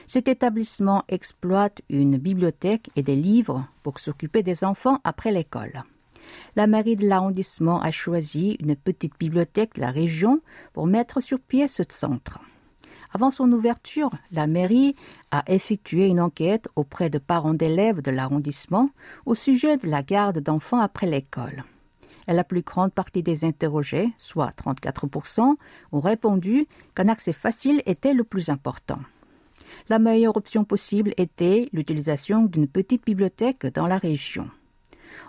cet 0.07 0.29
établissement 0.29 1.05
exploite 1.09 1.81
une 1.89 2.19
bibliothèque 2.19 2.89
et 2.97 3.03
des 3.03 3.17
livres 3.17 3.67
pour 3.83 3.99
s'occuper 4.01 4.43
des 4.43 4.65
enfants 4.65 5.01
après 5.05 5.33
l'école. 5.33 5.85
La 6.57 6.67
mairie 6.67 6.97
de 6.97 7.07
l'arrondissement 7.07 7.81
a 7.81 7.91
choisi 7.91 8.57
une 8.61 8.77
petite 8.77 9.19
bibliothèque 9.19 9.75
de 9.75 9.81
la 9.81 9.91
région 9.91 10.41
pour 10.73 10.87
mettre 10.87 11.21
sur 11.21 11.41
pied 11.41 11.69
ce 11.69 11.83
centre. 11.89 12.41
Avant 13.13 13.31
son 13.31 13.51
ouverture, 13.53 14.11
la 14.33 14.49
mairie 14.49 14.97
a 15.31 15.45
effectué 15.47 16.09
une 16.09 16.21
enquête 16.21 16.69
auprès 16.75 17.11
de 17.11 17.19
parents 17.19 17.55
d'élèves 17.55 18.03
de 18.03 18.11
l'arrondissement 18.11 18.91
au 19.25 19.37
sujet 19.37 19.77
de 19.77 19.89
la 19.89 20.03
garde 20.03 20.41
d'enfants 20.41 20.81
après 20.81 21.07
l'école. 21.07 21.65
La 22.27 22.43
plus 22.43 22.63
grande 22.63 22.93
partie 22.93 23.23
des 23.23 23.45
interrogés, 23.45 24.09
soit 24.19 24.51
34%, 24.57 25.55
ont 25.93 26.01
répondu 26.01 26.67
qu'un 26.95 27.09
accès 27.09 27.33
facile 27.33 27.83
était 27.87 28.15
le 28.15 28.25
plus 28.25 28.49
important. 28.49 28.99
La 29.89 29.99
meilleure 29.99 30.37
option 30.37 30.65
possible 30.65 31.13
était 31.17 31.69
l'utilisation 31.73 32.45
d'une 32.45 32.69
petite 32.69 33.05
bibliothèque 33.05 33.67
dans 33.67 33.87
la 33.87 33.99
région. 33.99 34.49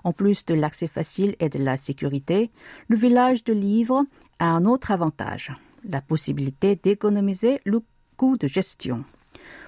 En 0.04 0.14
plus 0.14 0.46
de 0.46 0.54
l'accès 0.54 0.88
facile 0.88 1.36
et 1.40 1.50
de 1.50 1.60
la 1.60 1.78
sécurité, 1.78 2.52
le 2.88 2.96
village 2.96 3.44
de 3.44 3.54
livres 3.54 4.06
a 4.40 4.46
un 4.46 4.66
autre 4.66 4.92
avantage 4.92 5.52
la 5.90 6.02
possibilité 6.02 6.76
d'économiser 6.76 7.60
le 7.66 7.82
coût 8.18 8.38
de 8.38 8.48
gestion. 8.48 9.04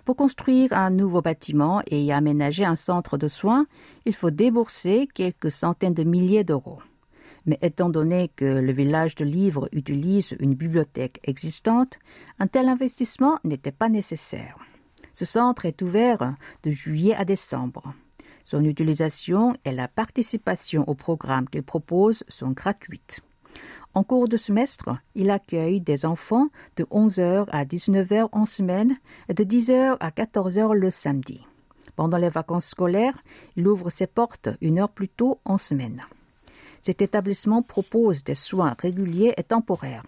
Pour 0.06 0.15
construire 0.15 0.73
un 0.73 0.89
nouveau 0.89 1.21
bâtiment 1.21 1.82
et 1.88 2.02
y 2.02 2.12
aménager 2.12 2.63
un 2.63 2.76
centre 2.76 3.17
de 3.17 3.28
soins, 3.28 3.67
il 4.06 4.15
faut 4.15 4.32
débourser 4.32 5.08
quelques 5.13 5.52
centaines 5.52 5.93
de 5.93 6.04
milliers 6.04 6.43
d'euros. 6.43 6.80
Mais 7.45 7.60
étant 7.62 7.89
donné 7.89 8.30
que 8.36 8.45
le 8.45 8.71
village 8.71 9.15
de 9.15 9.26
livres 9.26 9.69
utilise 9.71 10.36
une 10.39 10.54
bibliothèque 10.54 11.19
existante, 11.23 12.00
un 12.39 12.47
tel 12.47 12.67
investissement 12.67 13.38
n'était 13.43 13.71
pas 13.71 13.89
nécessaire. 13.89 14.58
Ce 15.17 15.25
centre 15.25 15.65
est 15.65 15.82
ouvert 15.82 16.36
de 16.62 16.69
juillet 16.69 17.15
à 17.15 17.25
décembre. 17.25 17.91
Son 18.45 18.63
utilisation 18.63 19.58
et 19.65 19.71
la 19.71 19.88
participation 19.88 20.88
au 20.88 20.93
programme 20.93 21.49
qu'il 21.49 21.63
propose 21.63 22.23
sont 22.27 22.51
gratuites. 22.51 23.21
En 23.95 24.03
cours 24.03 24.27
de 24.27 24.38
semestre, 24.38 24.91
il 25.15 25.32
accueille 25.32 25.82
des 25.82 26.06
enfants 26.06 26.49
de 26.75 26.84
11h 26.84 27.47
à 27.49 27.65
19h 27.65 28.30
en 28.32 28.45
semaine 28.45 28.95
et 29.27 29.34
de 29.34 29.43
10h 29.43 29.97
à 29.99 30.12
14h 30.12 30.75
le 30.75 30.91
samedi. 30.91 31.41
Pendant 31.95 32.17
les 32.17 32.30
vacances 32.30 32.67
scolaires, 32.67 33.17
il 33.56 33.67
ouvre 33.67 33.89
ses 33.89 34.06
portes 34.06 34.49
une 34.62 34.77
heure 34.77 34.91
plus 34.91 35.10
tôt 35.10 35.39
en 35.45 35.58
semaine. 35.58 36.03
Cet 36.84 37.01
établissement 37.01 37.63
propose 37.63 38.23
des 38.23 38.36
soins 38.36 38.75
réguliers 38.80 39.34
et 39.36 39.43
temporaires. 39.43 40.03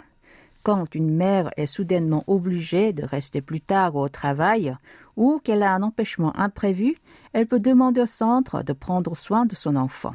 Quand 0.70 0.94
une 0.94 1.10
mère 1.10 1.50
est 1.58 1.66
soudainement 1.66 2.24
obligée 2.28 2.94
de 2.94 3.04
rester 3.04 3.42
plus 3.42 3.60
tard 3.60 3.96
au 3.96 4.08
travail 4.08 4.78
ou 5.18 5.42
qu'elle 5.44 5.64
a 5.64 5.74
un 5.74 5.82
empêchement 5.82 6.32
imprévu, 6.38 6.96
elle 7.34 7.48
peut 7.48 7.60
demander 7.60 8.02
au 8.02 8.06
centre 8.06 8.62
de 8.62 8.74
prendre 8.74 9.18
soin 9.18 9.48
de 9.48 9.56
son 9.56 9.76
enfant. 9.76 10.14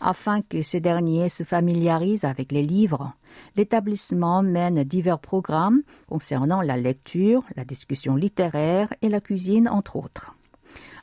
Afin 0.00 0.40
que 0.40 0.62
ces 0.62 0.80
derniers 0.80 1.28
se 1.28 1.44
familiarisent 1.44 2.24
avec 2.24 2.50
les 2.50 2.62
livres, 2.62 3.12
l'établissement 3.56 4.42
mène 4.42 4.84
divers 4.84 5.18
programmes 5.18 5.82
concernant 6.08 6.62
la 6.62 6.78
lecture, 6.78 7.44
la 7.54 7.66
discussion 7.66 8.16
littéraire 8.16 8.94
et 9.02 9.10
la 9.10 9.20
cuisine, 9.20 9.68
entre 9.68 9.96
autres. 9.96 10.34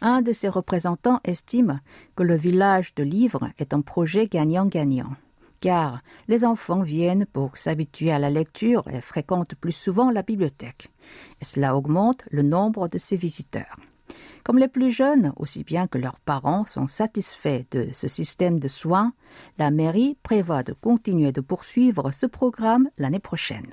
Un 0.02 0.24
de 0.24 0.34
ses 0.34 0.50
représentants 0.50 1.20
estime 1.24 1.82
que 2.16 2.24
le 2.24 2.36
village 2.36 2.96
de 2.96 3.04
livres 3.04 3.48
est 3.60 3.76
un 3.76 3.82
projet 3.82 4.26
gagnant-gagnant, 4.26 5.12
car 5.66 6.04
les 6.28 6.46
enfants 6.46 6.84
viennent 6.84 7.26
pour 7.26 7.58
s'habituer 7.58 8.12
à 8.12 8.20
la 8.20 8.30
lecture 8.30 8.88
et 8.88 9.02
fréquentent 9.02 9.56
plus 9.56 9.72
souvent 9.72 10.12
la 10.12 10.22
bibliothèque, 10.22 10.92
cela 11.42 11.76
augmente 11.76 12.24
le 12.30 12.44
nombre 12.44 12.88
de 12.88 13.00
ses 13.00 13.18
visiteurs. 13.18 13.76
Comme 14.44 14.60
les 14.60 14.68
plus 14.68 14.92
jeunes, 14.92 15.34
aussi 15.38 15.64
bien 15.64 15.88
que 15.88 15.98
leurs 15.98 16.20
parents, 16.20 16.68
sont 16.68 16.86
satisfaits 16.86 17.64
de 17.72 17.90
ce 17.94 18.08
système 18.08 18.60
de 18.60 18.68
soins, 18.68 19.14
la 19.58 19.72
mairie 19.72 20.20
prévoit 20.22 20.62
de 20.62 20.74
continuer 20.74 21.32
de 21.32 21.42
poursuivre 21.42 22.12
ce 22.12 22.28
programme 22.28 22.88
l'année 23.00 23.18
prochaine. 23.18 23.72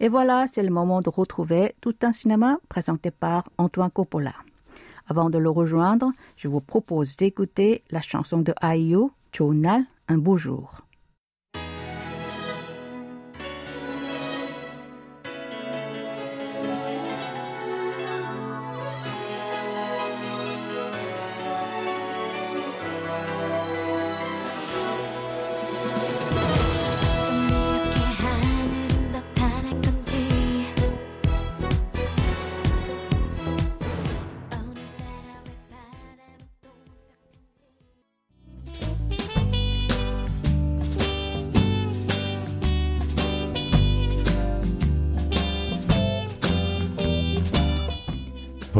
Et 0.00 0.08
voilà, 0.08 0.46
c'est 0.50 0.62
le 0.62 0.70
moment 0.70 1.02
de 1.02 1.10
retrouver 1.10 1.74
tout 1.82 1.96
un 2.00 2.12
cinéma 2.12 2.56
présenté 2.70 3.10
par 3.10 3.50
Antoine 3.58 3.90
Coppola. 3.90 4.32
Avant 5.06 5.28
de 5.28 5.36
le 5.36 5.50
rejoindre, 5.50 6.12
je 6.38 6.48
vous 6.48 6.62
propose 6.62 7.18
d'écouter 7.18 7.82
la 7.90 8.00
chanson 8.00 8.38
de 8.38 8.54
Ayo, 8.62 9.12
Chonal, 9.32 9.84
Un 10.08 10.16
beau 10.16 10.38
jour. 10.38 10.83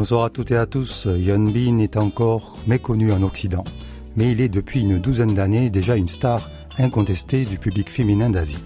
Bonsoir 0.05 0.25
à 0.25 0.29
toutes 0.29 0.51
et 0.51 0.57
à 0.59 0.67
tous. 0.67 1.07
Bin 1.07 1.79
est 1.79 1.97
encore 1.97 2.59
méconnu 2.67 3.11
en 3.11 3.23
Occident. 3.23 3.65
mais 4.17 4.33
il 4.33 4.43
est 4.43 4.51
depuis 4.51 4.83
une 4.83 4.99
douzaine 4.99 5.35
d'années 5.35 5.71
déjà 5.71 5.97
une 5.97 6.11
star 6.11 6.47
incontestée 6.79 7.47
du 7.47 7.57
public 7.57 7.89
féminin 7.89 8.29
d'Asie. 8.29 8.59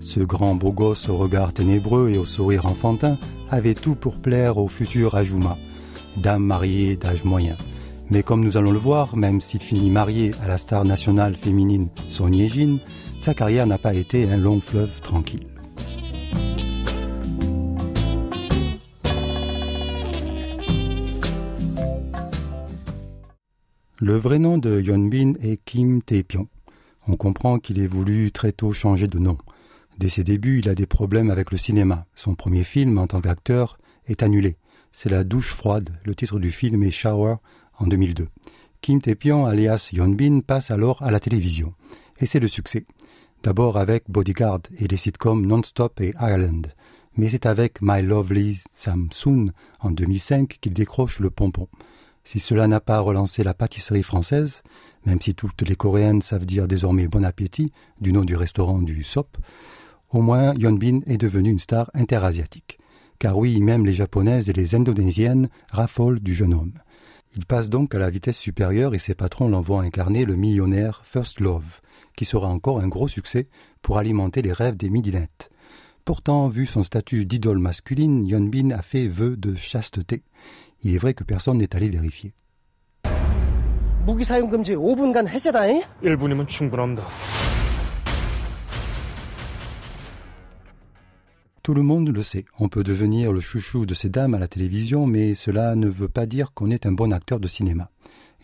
Ce 0.00 0.20
grand 0.20 0.54
beau 0.54 0.72
gosse 0.72 1.10
au 1.10 1.18
regard 1.18 1.52
ténébreux 1.52 2.08
et 2.08 2.16
au 2.16 2.24
sourire 2.24 2.64
enfantin 2.64 3.18
avait 3.50 3.74
tout 3.74 3.96
pour 3.96 4.16
plaire 4.16 4.56
au 4.56 4.66
futur 4.66 5.14
Ajuma, 5.14 5.58
dame 6.16 6.44
mariée 6.44 6.96
d'âge 6.96 7.22
moyen. 7.22 7.56
Mais 8.08 8.22
comme 8.22 8.42
nous 8.42 8.56
allons 8.56 8.72
le 8.72 8.78
voir, 8.78 9.14
même 9.14 9.42
s'il 9.42 9.60
finit 9.60 9.90
marié 9.90 10.30
à 10.42 10.48
la 10.48 10.56
star 10.56 10.86
nationale 10.86 11.34
féminine 11.34 11.88
Son 12.08 12.32
Ye-jin, 12.32 12.78
sa 13.20 13.34
carrière 13.34 13.66
n'a 13.66 13.76
pas 13.76 13.92
été 13.92 14.26
un 14.30 14.38
long 14.38 14.58
fleuve 14.58 15.02
tranquille. 15.02 15.57
Le 24.08 24.16
vrai 24.16 24.38
nom 24.38 24.56
de 24.56 24.80
Yeonbin 24.80 25.34
est 25.42 25.62
Kim 25.66 26.00
Tae-pyong. 26.00 26.46
On 27.08 27.16
comprend 27.16 27.58
qu'il 27.58 27.78
ait 27.78 27.86
voulu 27.86 28.32
très 28.32 28.52
tôt 28.52 28.72
changer 28.72 29.06
de 29.06 29.18
nom. 29.18 29.36
Dès 29.98 30.08
ses 30.08 30.24
débuts, 30.24 30.60
il 30.60 30.70
a 30.70 30.74
des 30.74 30.86
problèmes 30.86 31.28
avec 31.28 31.50
le 31.50 31.58
cinéma. 31.58 32.06
Son 32.14 32.34
premier 32.34 32.64
film 32.64 32.96
en 32.96 33.06
tant 33.06 33.20
qu'acteur 33.20 33.76
est 34.06 34.22
annulé. 34.22 34.56
C'est 34.92 35.10
La 35.10 35.24
douche 35.24 35.52
froide. 35.52 35.90
Le 36.06 36.14
titre 36.14 36.38
du 36.38 36.50
film 36.50 36.82
est 36.84 36.90
Shower 36.90 37.34
en 37.78 37.86
2002. 37.86 38.28
Kim 38.80 39.02
Tae-pyong, 39.02 39.46
alias 39.46 39.90
Yeonbin, 39.92 40.40
passe 40.40 40.70
alors 40.70 41.02
à 41.02 41.10
la 41.10 41.20
télévision. 41.20 41.74
Et 42.18 42.24
c'est 42.24 42.40
le 42.40 42.48
succès. 42.48 42.86
D'abord 43.42 43.76
avec 43.76 44.04
Bodyguard 44.08 44.62
et 44.80 44.88
les 44.88 44.96
sitcoms 44.96 45.44
Non-Stop 45.44 46.00
et 46.00 46.14
Ireland. 46.18 46.62
Mais 47.18 47.28
c'est 47.28 47.44
avec 47.44 47.82
My 47.82 48.00
Lovely 48.00 48.58
Sam 48.74 49.08
Soon 49.12 49.50
en 49.80 49.90
2005 49.90 50.56
qu'il 50.62 50.72
décroche 50.72 51.20
le 51.20 51.28
pompon. 51.28 51.68
Si 52.30 52.40
cela 52.40 52.66
n'a 52.68 52.80
pas 52.80 53.00
relancé 53.00 53.42
la 53.42 53.54
pâtisserie 53.54 54.02
française, 54.02 54.62
même 55.06 55.18
si 55.18 55.34
toutes 55.34 55.62
les 55.62 55.76
Coréennes 55.76 56.20
savent 56.20 56.44
dire 56.44 56.68
désormais 56.68 57.08
bon 57.08 57.24
appétit, 57.24 57.72
du 58.02 58.12
nom 58.12 58.22
du 58.22 58.36
restaurant 58.36 58.82
du 58.82 59.02
SOP, 59.02 59.38
au 60.10 60.20
moins 60.20 60.52
Yeonbin 60.52 61.00
est 61.06 61.16
devenu 61.16 61.48
une 61.48 61.58
star 61.58 61.90
interasiatique. 61.94 62.78
Car 63.18 63.38
oui, 63.38 63.62
même 63.62 63.86
les 63.86 63.94
japonaises 63.94 64.50
et 64.50 64.52
les 64.52 64.74
indonésiennes 64.74 65.48
raffolent 65.70 66.20
du 66.20 66.34
jeune 66.34 66.52
homme. 66.52 66.74
Il 67.34 67.46
passe 67.46 67.70
donc 67.70 67.94
à 67.94 67.98
la 67.98 68.10
vitesse 68.10 68.36
supérieure 68.36 68.94
et 68.94 68.98
ses 68.98 69.14
patrons 69.14 69.48
l'envoient 69.48 69.80
incarner 69.80 70.26
le 70.26 70.34
millionnaire 70.34 71.00
First 71.06 71.40
Love, 71.40 71.80
qui 72.14 72.26
sera 72.26 72.48
encore 72.48 72.80
un 72.80 72.88
gros 72.88 73.08
succès 73.08 73.48
pour 73.80 73.96
alimenter 73.96 74.42
les 74.42 74.52
rêves 74.52 74.76
des 74.76 74.90
midinettes. 74.90 75.48
Pourtant, 76.04 76.48
vu 76.48 76.66
son 76.66 76.82
statut 76.82 77.24
d'idole 77.24 77.58
masculine, 77.58 78.26
Yeonbin 78.26 78.70
a 78.72 78.82
fait 78.82 79.08
vœu 79.08 79.38
de 79.38 79.54
chasteté. 79.54 80.22
Il 80.82 80.94
est 80.94 80.98
vrai 80.98 81.14
que 81.14 81.24
personne 81.24 81.58
n'est 81.58 81.74
allé 81.74 81.88
vérifier. 81.88 82.32
Tout 91.62 91.74
le 91.74 91.82
monde 91.82 92.08
le 92.08 92.22
sait. 92.22 92.44
On 92.58 92.68
peut 92.68 92.84
devenir 92.84 93.32
le 93.32 93.40
chouchou 93.40 93.84
de 93.84 93.92
ces 93.92 94.08
dames 94.08 94.34
à 94.34 94.38
la 94.38 94.48
télévision, 94.48 95.06
mais 95.06 95.34
cela 95.34 95.74
ne 95.74 95.88
veut 95.88 96.08
pas 96.08 96.24
dire 96.24 96.54
qu'on 96.54 96.70
est 96.70 96.86
un 96.86 96.92
bon 96.92 97.12
acteur 97.12 97.40
de 97.40 97.48
cinéma. 97.48 97.90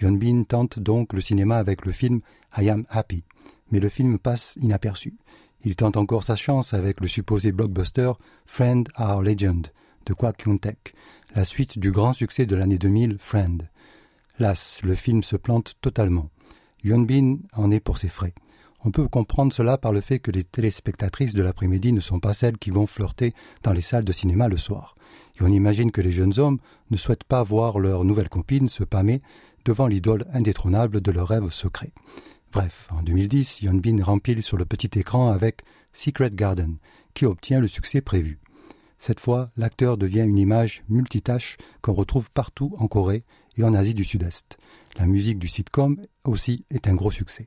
Yeonbin 0.02 0.42
tente 0.42 0.78
donc 0.78 1.12
le 1.12 1.20
cinéma 1.20 1.56
avec 1.56 1.86
le 1.86 1.92
film 1.92 2.20
I 2.58 2.68
Am 2.68 2.84
Happy, 2.90 3.24
mais 3.70 3.80
le 3.80 3.88
film 3.88 4.18
passe 4.18 4.58
inaperçu. 4.60 5.14
Il 5.64 5.76
tente 5.76 5.96
encore 5.96 6.24
sa 6.24 6.36
chance 6.36 6.74
avec 6.74 7.00
le 7.00 7.06
supposé 7.06 7.52
blockbuster 7.52 8.12
Friend 8.44 8.86
Our 8.98 9.22
Legend 9.22 9.68
de 10.04 10.12
Kwak 10.12 10.44
Hyun-taek, 10.44 10.92
la 11.34 11.44
suite 11.44 11.80
du 11.80 11.90
grand 11.90 12.12
succès 12.12 12.46
de 12.46 12.54
l'année 12.54 12.78
2000, 12.78 13.16
Friend. 13.18 13.68
Las, 14.38 14.80
le 14.84 14.94
film 14.94 15.24
se 15.24 15.34
plante 15.36 15.74
totalement. 15.80 16.30
Bin 16.84 17.38
en 17.54 17.72
est 17.72 17.80
pour 17.80 17.98
ses 17.98 18.08
frais. 18.08 18.34
On 18.84 18.92
peut 18.92 19.08
comprendre 19.08 19.52
cela 19.52 19.76
par 19.76 19.92
le 19.92 20.00
fait 20.00 20.20
que 20.20 20.30
les 20.30 20.44
téléspectatrices 20.44 21.34
de 21.34 21.42
l'après-midi 21.42 21.92
ne 21.92 22.00
sont 22.00 22.20
pas 22.20 22.34
celles 22.34 22.58
qui 22.58 22.70
vont 22.70 22.86
flirter 22.86 23.34
dans 23.64 23.72
les 23.72 23.80
salles 23.80 24.04
de 24.04 24.12
cinéma 24.12 24.48
le 24.48 24.58
soir. 24.58 24.94
Et 25.40 25.42
on 25.42 25.48
imagine 25.48 25.90
que 25.90 26.00
les 26.00 26.12
jeunes 26.12 26.38
hommes 26.38 26.58
ne 26.90 26.96
souhaitent 26.96 27.24
pas 27.24 27.42
voir 27.42 27.80
leur 27.80 28.04
nouvelle 28.04 28.28
copine 28.28 28.68
se 28.68 28.84
pâmer 28.84 29.20
devant 29.64 29.88
l'idole 29.88 30.26
indétrônable 30.32 31.00
de 31.00 31.10
leur 31.10 31.28
rêve 31.28 31.48
secret. 31.48 31.92
Bref, 32.52 32.86
en 32.92 33.02
2010, 33.02 33.64
Bin 33.64 34.04
rempile 34.04 34.42
sur 34.42 34.56
le 34.56 34.66
petit 34.66 34.98
écran 34.98 35.32
avec 35.32 35.62
Secret 35.92 36.30
Garden, 36.30 36.76
qui 37.14 37.26
obtient 37.26 37.58
le 37.58 37.68
succès 37.68 38.02
prévu. 38.02 38.38
Cette 39.06 39.20
fois, 39.20 39.50
l'acteur 39.58 39.98
devient 39.98 40.24
une 40.26 40.38
image 40.38 40.82
multitâche 40.88 41.58
qu'on 41.82 41.92
retrouve 41.92 42.30
partout 42.30 42.72
en 42.78 42.86
Corée 42.86 43.22
et 43.58 43.62
en 43.62 43.74
Asie 43.74 43.92
du 43.92 44.02
Sud-Est. 44.02 44.56
La 44.96 45.06
musique 45.06 45.38
du 45.38 45.46
sitcom 45.46 45.98
aussi 46.24 46.64
est 46.70 46.88
un 46.88 46.94
gros 46.94 47.10
succès. 47.10 47.46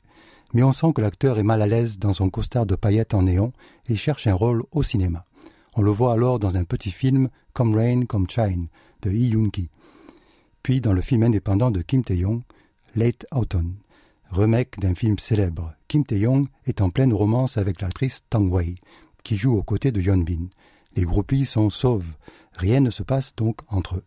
Mais 0.54 0.62
on 0.62 0.72
sent 0.72 0.94
que 0.94 1.02
l'acteur 1.02 1.40
est 1.40 1.44
mal 1.44 1.64
à 1.64 1.66
l'aise 1.66 1.98
dans 1.98 2.14
son 2.14 2.30
costard 2.30 2.68
de 2.68 2.76
paillettes 2.76 3.16
en 3.16 3.24
néon 3.24 3.54
et 3.90 3.96
cherche 3.96 4.28
un 4.28 4.36
rôle 4.36 4.66
au 4.72 4.84
cinéma. 4.84 5.26
On 5.76 5.82
le 5.82 5.90
voit 5.90 6.14
alors 6.14 6.38
dans 6.38 6.58
un 6.58 6.64
petit 6.64 6.92
film 6.92 7.28
Come 7.54 7.74
Rain, 7.74 8.02
Come 8.02 8.30
Shine 8.30 8.68
de 9.02 9.10
Lee 9.10 9.30
Yoon-ki. 9.30 9.72
Puis 10.62 10.80
dans 10.80 10.94
le 10.94 11.02
film 11.02 11.24
indépendant 11.24 11.72
de 11.72 11.82
Kim 11.82 12.04
Tae-yong, 12.04 12.44
Late 12.96 13.26
Autumn, 13.32 13.78
remake 14.30 14.78
d'un 14.80 14.94
film 14.94 15.18
célèbre. 15.18 15.74
Kim 15.88 16.06
Tae-yong 16.06 16.46
est 16.68 16.82
en 16.82 16.92
pleine 16.92 17.14
romance 17.14 17.58
avec 17.58 17.82
l'actrice 17.82 18.22
Tang 18.30 18.48
Wei, 18.48 18.76
qui 19.24 19.38
joue 19.38 19.58
aux 19.58 19.64
côtés 19.64 19.92
de 19.92 20.00
Yeon 20.00 20.20
Bin. 20.20 20.50
Les 20.98 21.04
groupies 21.04 21.46
sont 21.46 21.70
sauves. 21.70 22.10
Rien 22.58 22.80
ne 22.80 22.90
se 22.90 23.04
passe 23.04 23.36
donc 23.36 23.60
entre 23.70 23.98
eux. 23.98 24.04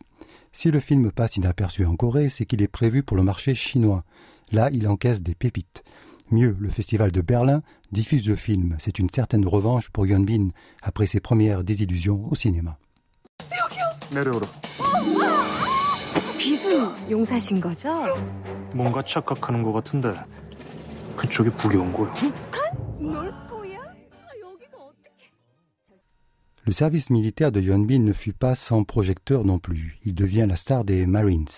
Si 0.50 0.72
le 0.72 0.80
film 0.80 1.12
passe 1.12 1.36
inaperçu 1.36 1.86
en 1.86 1.94
Corée, 1.94 2.28
c'est 2.28 2.44
qu'il 2.44 2.62
est 2.62 2.68
prévu 2.68 3.04
pour 3.04 3.16
le 3.16 3.22
marché 3.22 3.54
chinois. 3.54 4.02
Là, 4.50 4.70
il 4.72 4.88
encaisse 4.88 5.22
des 5.22 5.36
pépites. 5.36 5.84
Mieux, 6.32 6.56
le 6.58 6.68
festival 6.68 7.12
de 7.12 7.20
Berlin 7.20 7.62
diffuse 7.92 8.28
le 8.28 8.34
film. 8.34 8.74
C'est 8.80 8.98
une 8.98 9.08
certaine 9.08 9.46
revanche 9.46 9.88
pour 9.90 10.04
Yeon 10.04 10.20
Bin 10.20 10.48
après 10.82 11.06
ses 11.06 11.20
premières 11.20 11.62
désillusions 11.62 12.24
au 12.28 12.34
cinéma. 12.34 12.76
Le 26.70 26.74
service 26.74 27.10
militaire 27.10 27.50
de 27.50 27.60
Bin 27.60 27.98
ne 27.98 28.12
fut 28.12 28.32
pas 28.32 28.54
sans 28.54 28.84
projecteur 28.84 29.44
non 29.44 29.58
plus. 29.58 29.98
Il 30.04 30.14
devient 30.14 30.46
la 30.48 30.54
star 30.54 30.84
des 30.84 31.04
Marines. 31.04 31.48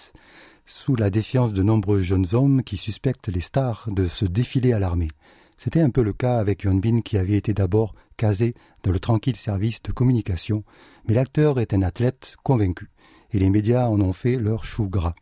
Sous 0.65 0.97
la 0.97 1.11
défiance 1.11 1.53
de 1.53 1.63
nombreux 1.63 2.01
jeunes 2.01 2.29
hommes 2.33 2.63
qui 2.63 2.79
suspectent 2.79 3.29
les 3.29 3.43
stars 3.43 3.91
de 3.93 4.09
se 4.09 4.25
défiler 4.25 4.73
à 4.73 4.79
l'armée. 4.79 5.11
C'était 5.59 5.83
un 5.83 5.91
peu 5.91 6.03
le 6.03 6.15
cas 6.15 6.39
avec 6.39 6.67
Bin 6.67 7.03
qui 7.03 7.19
avait 7.19 7.37
été 7.37 7.53
d'abord 7.53 7.95
casé 8.17 8.55
dans 8.85 8.91
le 8.91 8.99
tranquille 8.99 9.37
service 9.37 9.83
de 9.83 9.93
communication, 9.93 10.65
mais 11.07 11.13
l'acteur 11.13 11.61
est 11.61 11.75
un 11.75 11.83
athlète 11.83 12.37
convaincu, 12.43 12.89
et 13.33 13.39
les 13.39 13.51
médias 13.51 13.89
en 13.89 14.01
ont 14.01 14.15
fait 14.15 14.37
leur 14.37 14.65
chou 14.65 14.89
gras. 14.89 15.15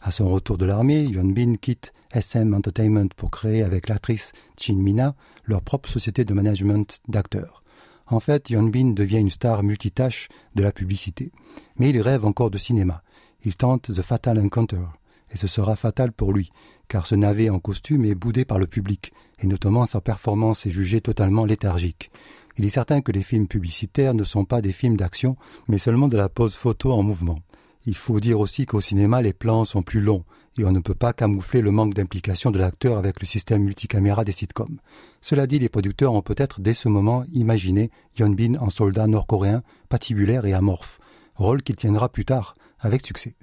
À 0.00 0.10
son 0.10 0.30
retour 0.30 0.56
de 0.56 0.64
l'armée, 0.64 1.06
Bin 1.06 1.56
quitte 1.60 1.92
SM 2.12 2.54
Entertainment 2.54 3.08
pour 3.14 3.30
créer 3.30 3.62
avec 3.62 3.90
l'actrice 3.90 4.32
Chin 4.58 4.78
Mina 4.78 5.14
leur 5.44 5.60
propre 5.60 5.90
société 5.90 6.24
de 6.24 6.32
management 6.32 6.98
d'acteurs. 7.08 7.63
En 8.06 8.20
fait, 8.20 8.52
Bin 8.52 8.92
devient 8.92 9.18
une 9.18 9.30
star 9.30 9.62
multitâche 9.62 10.28
de 10.54 10.62
la 10.62 10.72
publicité. 10.72 11.32
Mais 11.76 11.90
il 11.90 12.00
rêve 12.00 12.24
encore 12.24 12.50
de 12.50 12.58
cinéma. 12.58 13.02
Il 13.44 13.56
tente 13.56 13.92
The 13.94 14.02
Fatal 14.02 14.38
Encounter. 14.38 14.84
Et 15.30 15.36
ce 15.36 15.46
sera 15.46 15.74
fatal 15.74 16.12
pour 16.12 16.32
lui, 16.32 16.50
car 16.86 17.06
ce 17.06 17.14
navet 17.14 17.50
en 17.50 17.58
costume 17.58 18.04
est 18.04 18.14
boudé 18.14 18.44
par 18.44 18.58
le 18.58 18.66
public, 18.66 19.12
et 19.40 19.46
notamment 19.46 19.84
sa 19.84 20.00
performance 20.00 20.64
est 20.64 20.70
jugée 20.70 21.00
totalement 21.00 21.44
léthargique. 21.44 22.10
Il 22.56 22.64
est 22.64 22.70
certain 22.70 23.00
que 23.00 23.10
les 23.10 23.24
films 23.24 23.48
publicitaires 23.48 24.14
ne 24.14 24.22
sont 24.22 24.44
pas 24.44 24.62
des 24.62 24.72
films 24.72 24.96
d'action, 24.96 25.36
mais 25.66 25.78
seulement 25.78 26.06
de 26.06 26.16
la 26.16 26.28
pose 26.28 26.54
photo 26.54 26.92
en 26.92 27.02
mouvement. 27.02 27.40
Il 27.84 27.96
faut 27.96 28.20
dire 28.20 28.38
aussi 28.38 28.64
qu'au 28.64 28.80
cinéma, 28.80 29.22
les 29.22 29.32
plans 29.32 29.64
sont 29.64 29.82
plus 29.82 30.00
longs, 30.00 30.24
et 30.58 30.64
on 30.64 30.72
ne 30.72 30.80
peut 30.80 30.94
pas 30.94 31.12
camoufler 31.12 31.60
le 31.60 31.70
manque 31.70 31.94
d'implication 31.94 32.50
de 32.50 32.58
l'acteur 32.58 32.98
avec 32.98 33.20
le 33.20 33.26
système 33.26 33.62
multicaméra 33.62 34.24
des 34.24 34.32
sitcoms. 34.32 34.78
Cela 35.20 35.46
dit, 35.46 35.58
les 35.58 35.68
producteurs 35.68 36.14
ont 36.14 36.22
peut-être 36.22 36.60
dès 36.60 36.74
ce 36.74 36.88
moment 36.88 37.24
imaginé 37.32 37.90
Bin 38.18 38.54
en 38.60 38.70
soldat 38.70 39.06
nord-coréen, 39.06 39.62
patibulaire 39.88 40.46
et 40.46 40.54
amorphe, 40.54 41.00
rôle 41.34 41.62
qu'il 41.62 41.76
tiendra 41.76 42.08
plus 42.08 42.24
tard, 42.24 42.54
avec 42.78 43.04
succès. 43.04 43.34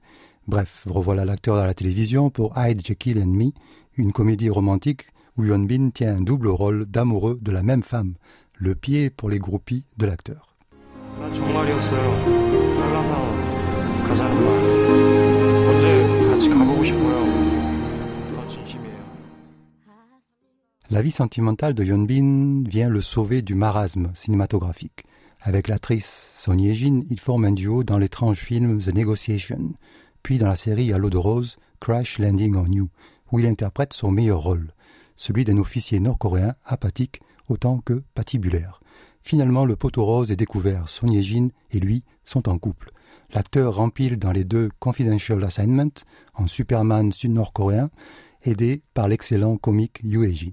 Bref, 0.48 0.86
revoilà 0.90 1.26
l'acteur 1.26 1.58
à 1.58 1.66
la 1.66 1.74
télévision 1.74 2.30
pour 2.30 2.58
Hyde, 2.58 2.86
Jekyll 2.86 3.20
and 3.20 3.28
Me, 3.28 3.52
une 3.96 4.12
comédie 4.12 4.50
romantique 4.50 5.08
où 5.38 5.44
Bin 5.44 5.90
tient 5.90 6.18
un 6.18 6.22
double 6.22 6.48
rôle 6.48 6.86
d'amoureux 6.86 7.40
de 7.42 7.52
la 7.52 7.64
même 7.64 7.84
femme, 7.84 8.16
le 8.56 8.76
pied 8.76 9.10
pour 9.10 9.30
les 9.30 9.40
groupies 9.40 9.84
de 9.98 10.06
l'acteur. 10.06 10.56
La 20.90 21.02
vie 21.02 21.12
sentimentale 21.12 21.74
de 21.74 21.84
Bin 21.84 22.64
vient 22.68 22.90
le 22.90 23.02
sauver 23.02 23.42
du 23.42 23.54
marasme 23.54 24.10
cinématographique. 24.14 25.06
Avec 25.42 25.68
l'actrice 25.68 26.32
Son 26.36 26.58
Ye-jin, 26.58 27.02
il 27.10 27.20
forme 27.20 27.46
un 27.46 27.52
duo 27.52 27.84
dans 27.84 27.98
l'étrange 27.98 28.40
film 28.40 28.82
The 28.82 28.94
Negotiation, 28.96 29.74
puis 30.24 30.40
dans 30.40 30.48
la 30.48 30.56
série 30.56 30.92
À 30.92 30.98
l'eau 30.98 31.10
de 31.10 31.18
rose, 31.18 31.58
Crash 31.80 32.18
Landing 32.18 32.56
on 32.56 32.72
You, 32.72 32.90
où 33.32 33.40
il 33.40 33.46
interprète 33.46 33.94
son 33.94 34.10
meilleur 34.10 34.40
rôle, 34.40 34.74
celui 35.16 35.46
d'un 35.46 35.58
officier 35.58 36.00
nord-coréen 36.00 36.56
apathique 36.66 37.22
autant 37.48 37.80
que 37.80 38.04
patibulaire. 38.16 38.82
Finalement, 39.22 39.66
le 39.66 39.76
poteau 39.76 40.04
rose 40.04 40.32
est 40.32 40.36
découvert. 40.36 40.90
Son 40.90 41.08
Ye-jin 41.08 41.50
et 41.70 41.80
lui 41.80 42.04
sont 42.24 42.50
en 42.50 42.58
couple. 42.58 42.92
L'acteur 43.34 43.76
rempile 43.76 44.20
dans 44.20 44.34
les 44.34 44.44
deux 44.44 44.70
Confidential 44.80 45.42
Assignment 45.44 46.04
en 46.34 46.48
Superman 46.48 47.14
sud-nord-coréen, 47.14 47.90
aidé 48.44 48.82
par 48.94 49.08
l'excellent 49.08 49.56
comique 49.56 50.02
Yoo 50.04 50.26
jin 50.34 50.52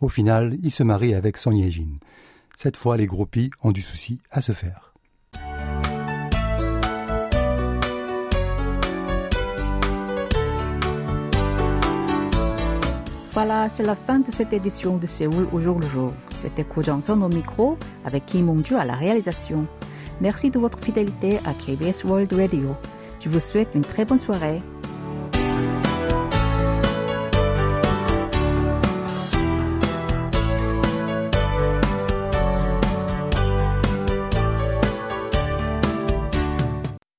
Au 0.00 0.08
final, 0.08 0.56
il 0.62 0.70
se 0.70 0.84
marie 0.84 1.14
avec 1.14 1.36
Son 1.36 1.50
Ye-jin. 1.50 1.98
Cette 2.56 2.76
fois, 2.76 2.96
les 2.96 3.06
groupies 3.06 3.50
ont 3.62 3.72
du 3.72 3.82
souci 3.82 4.20
à 4.30 4.40
se 4.40 4.52
faire. 4.52 4.94
Voilà, 13.32 13.68
c'est 13.70 13.82
la 13.82 13.96
fin 13.96 14.20
de 14.20 14.30
cette 14.30 14.52
édition 14.52 14.98
de 14.98 15.06
Séoul 15.06 15.48
au 15.52 15.60
jour 15.60 15.80
le 15.80 15.88
jour. 15.88 16.12
C'était 16.40 16.64
Ko 16.64 16.82
au 16.82 17.28
micro 17.28 17.78
avec 18.04 18.26
Kim 18.26 18.48
Hong-ju 18.48 18.76
à 18.76 18.84
la 18.84 18.94
réalisation. 18.94 19.66
Merci 20.22 20.52
de 20.52 20.58
votre 20.60 20.78
fidélité 20.78 21.38
à 21.44 21.52
KBS 21.52 22.04
World 22.04 22.32
Radio. 22.32 22.76
Je 23.20 23.28
vous 23.28 23.40
souhaite 23.40 23.70
une 23.74 23.82
très 23.82 24.04
bonne 24.04 24.20
soirée 24.20 24.62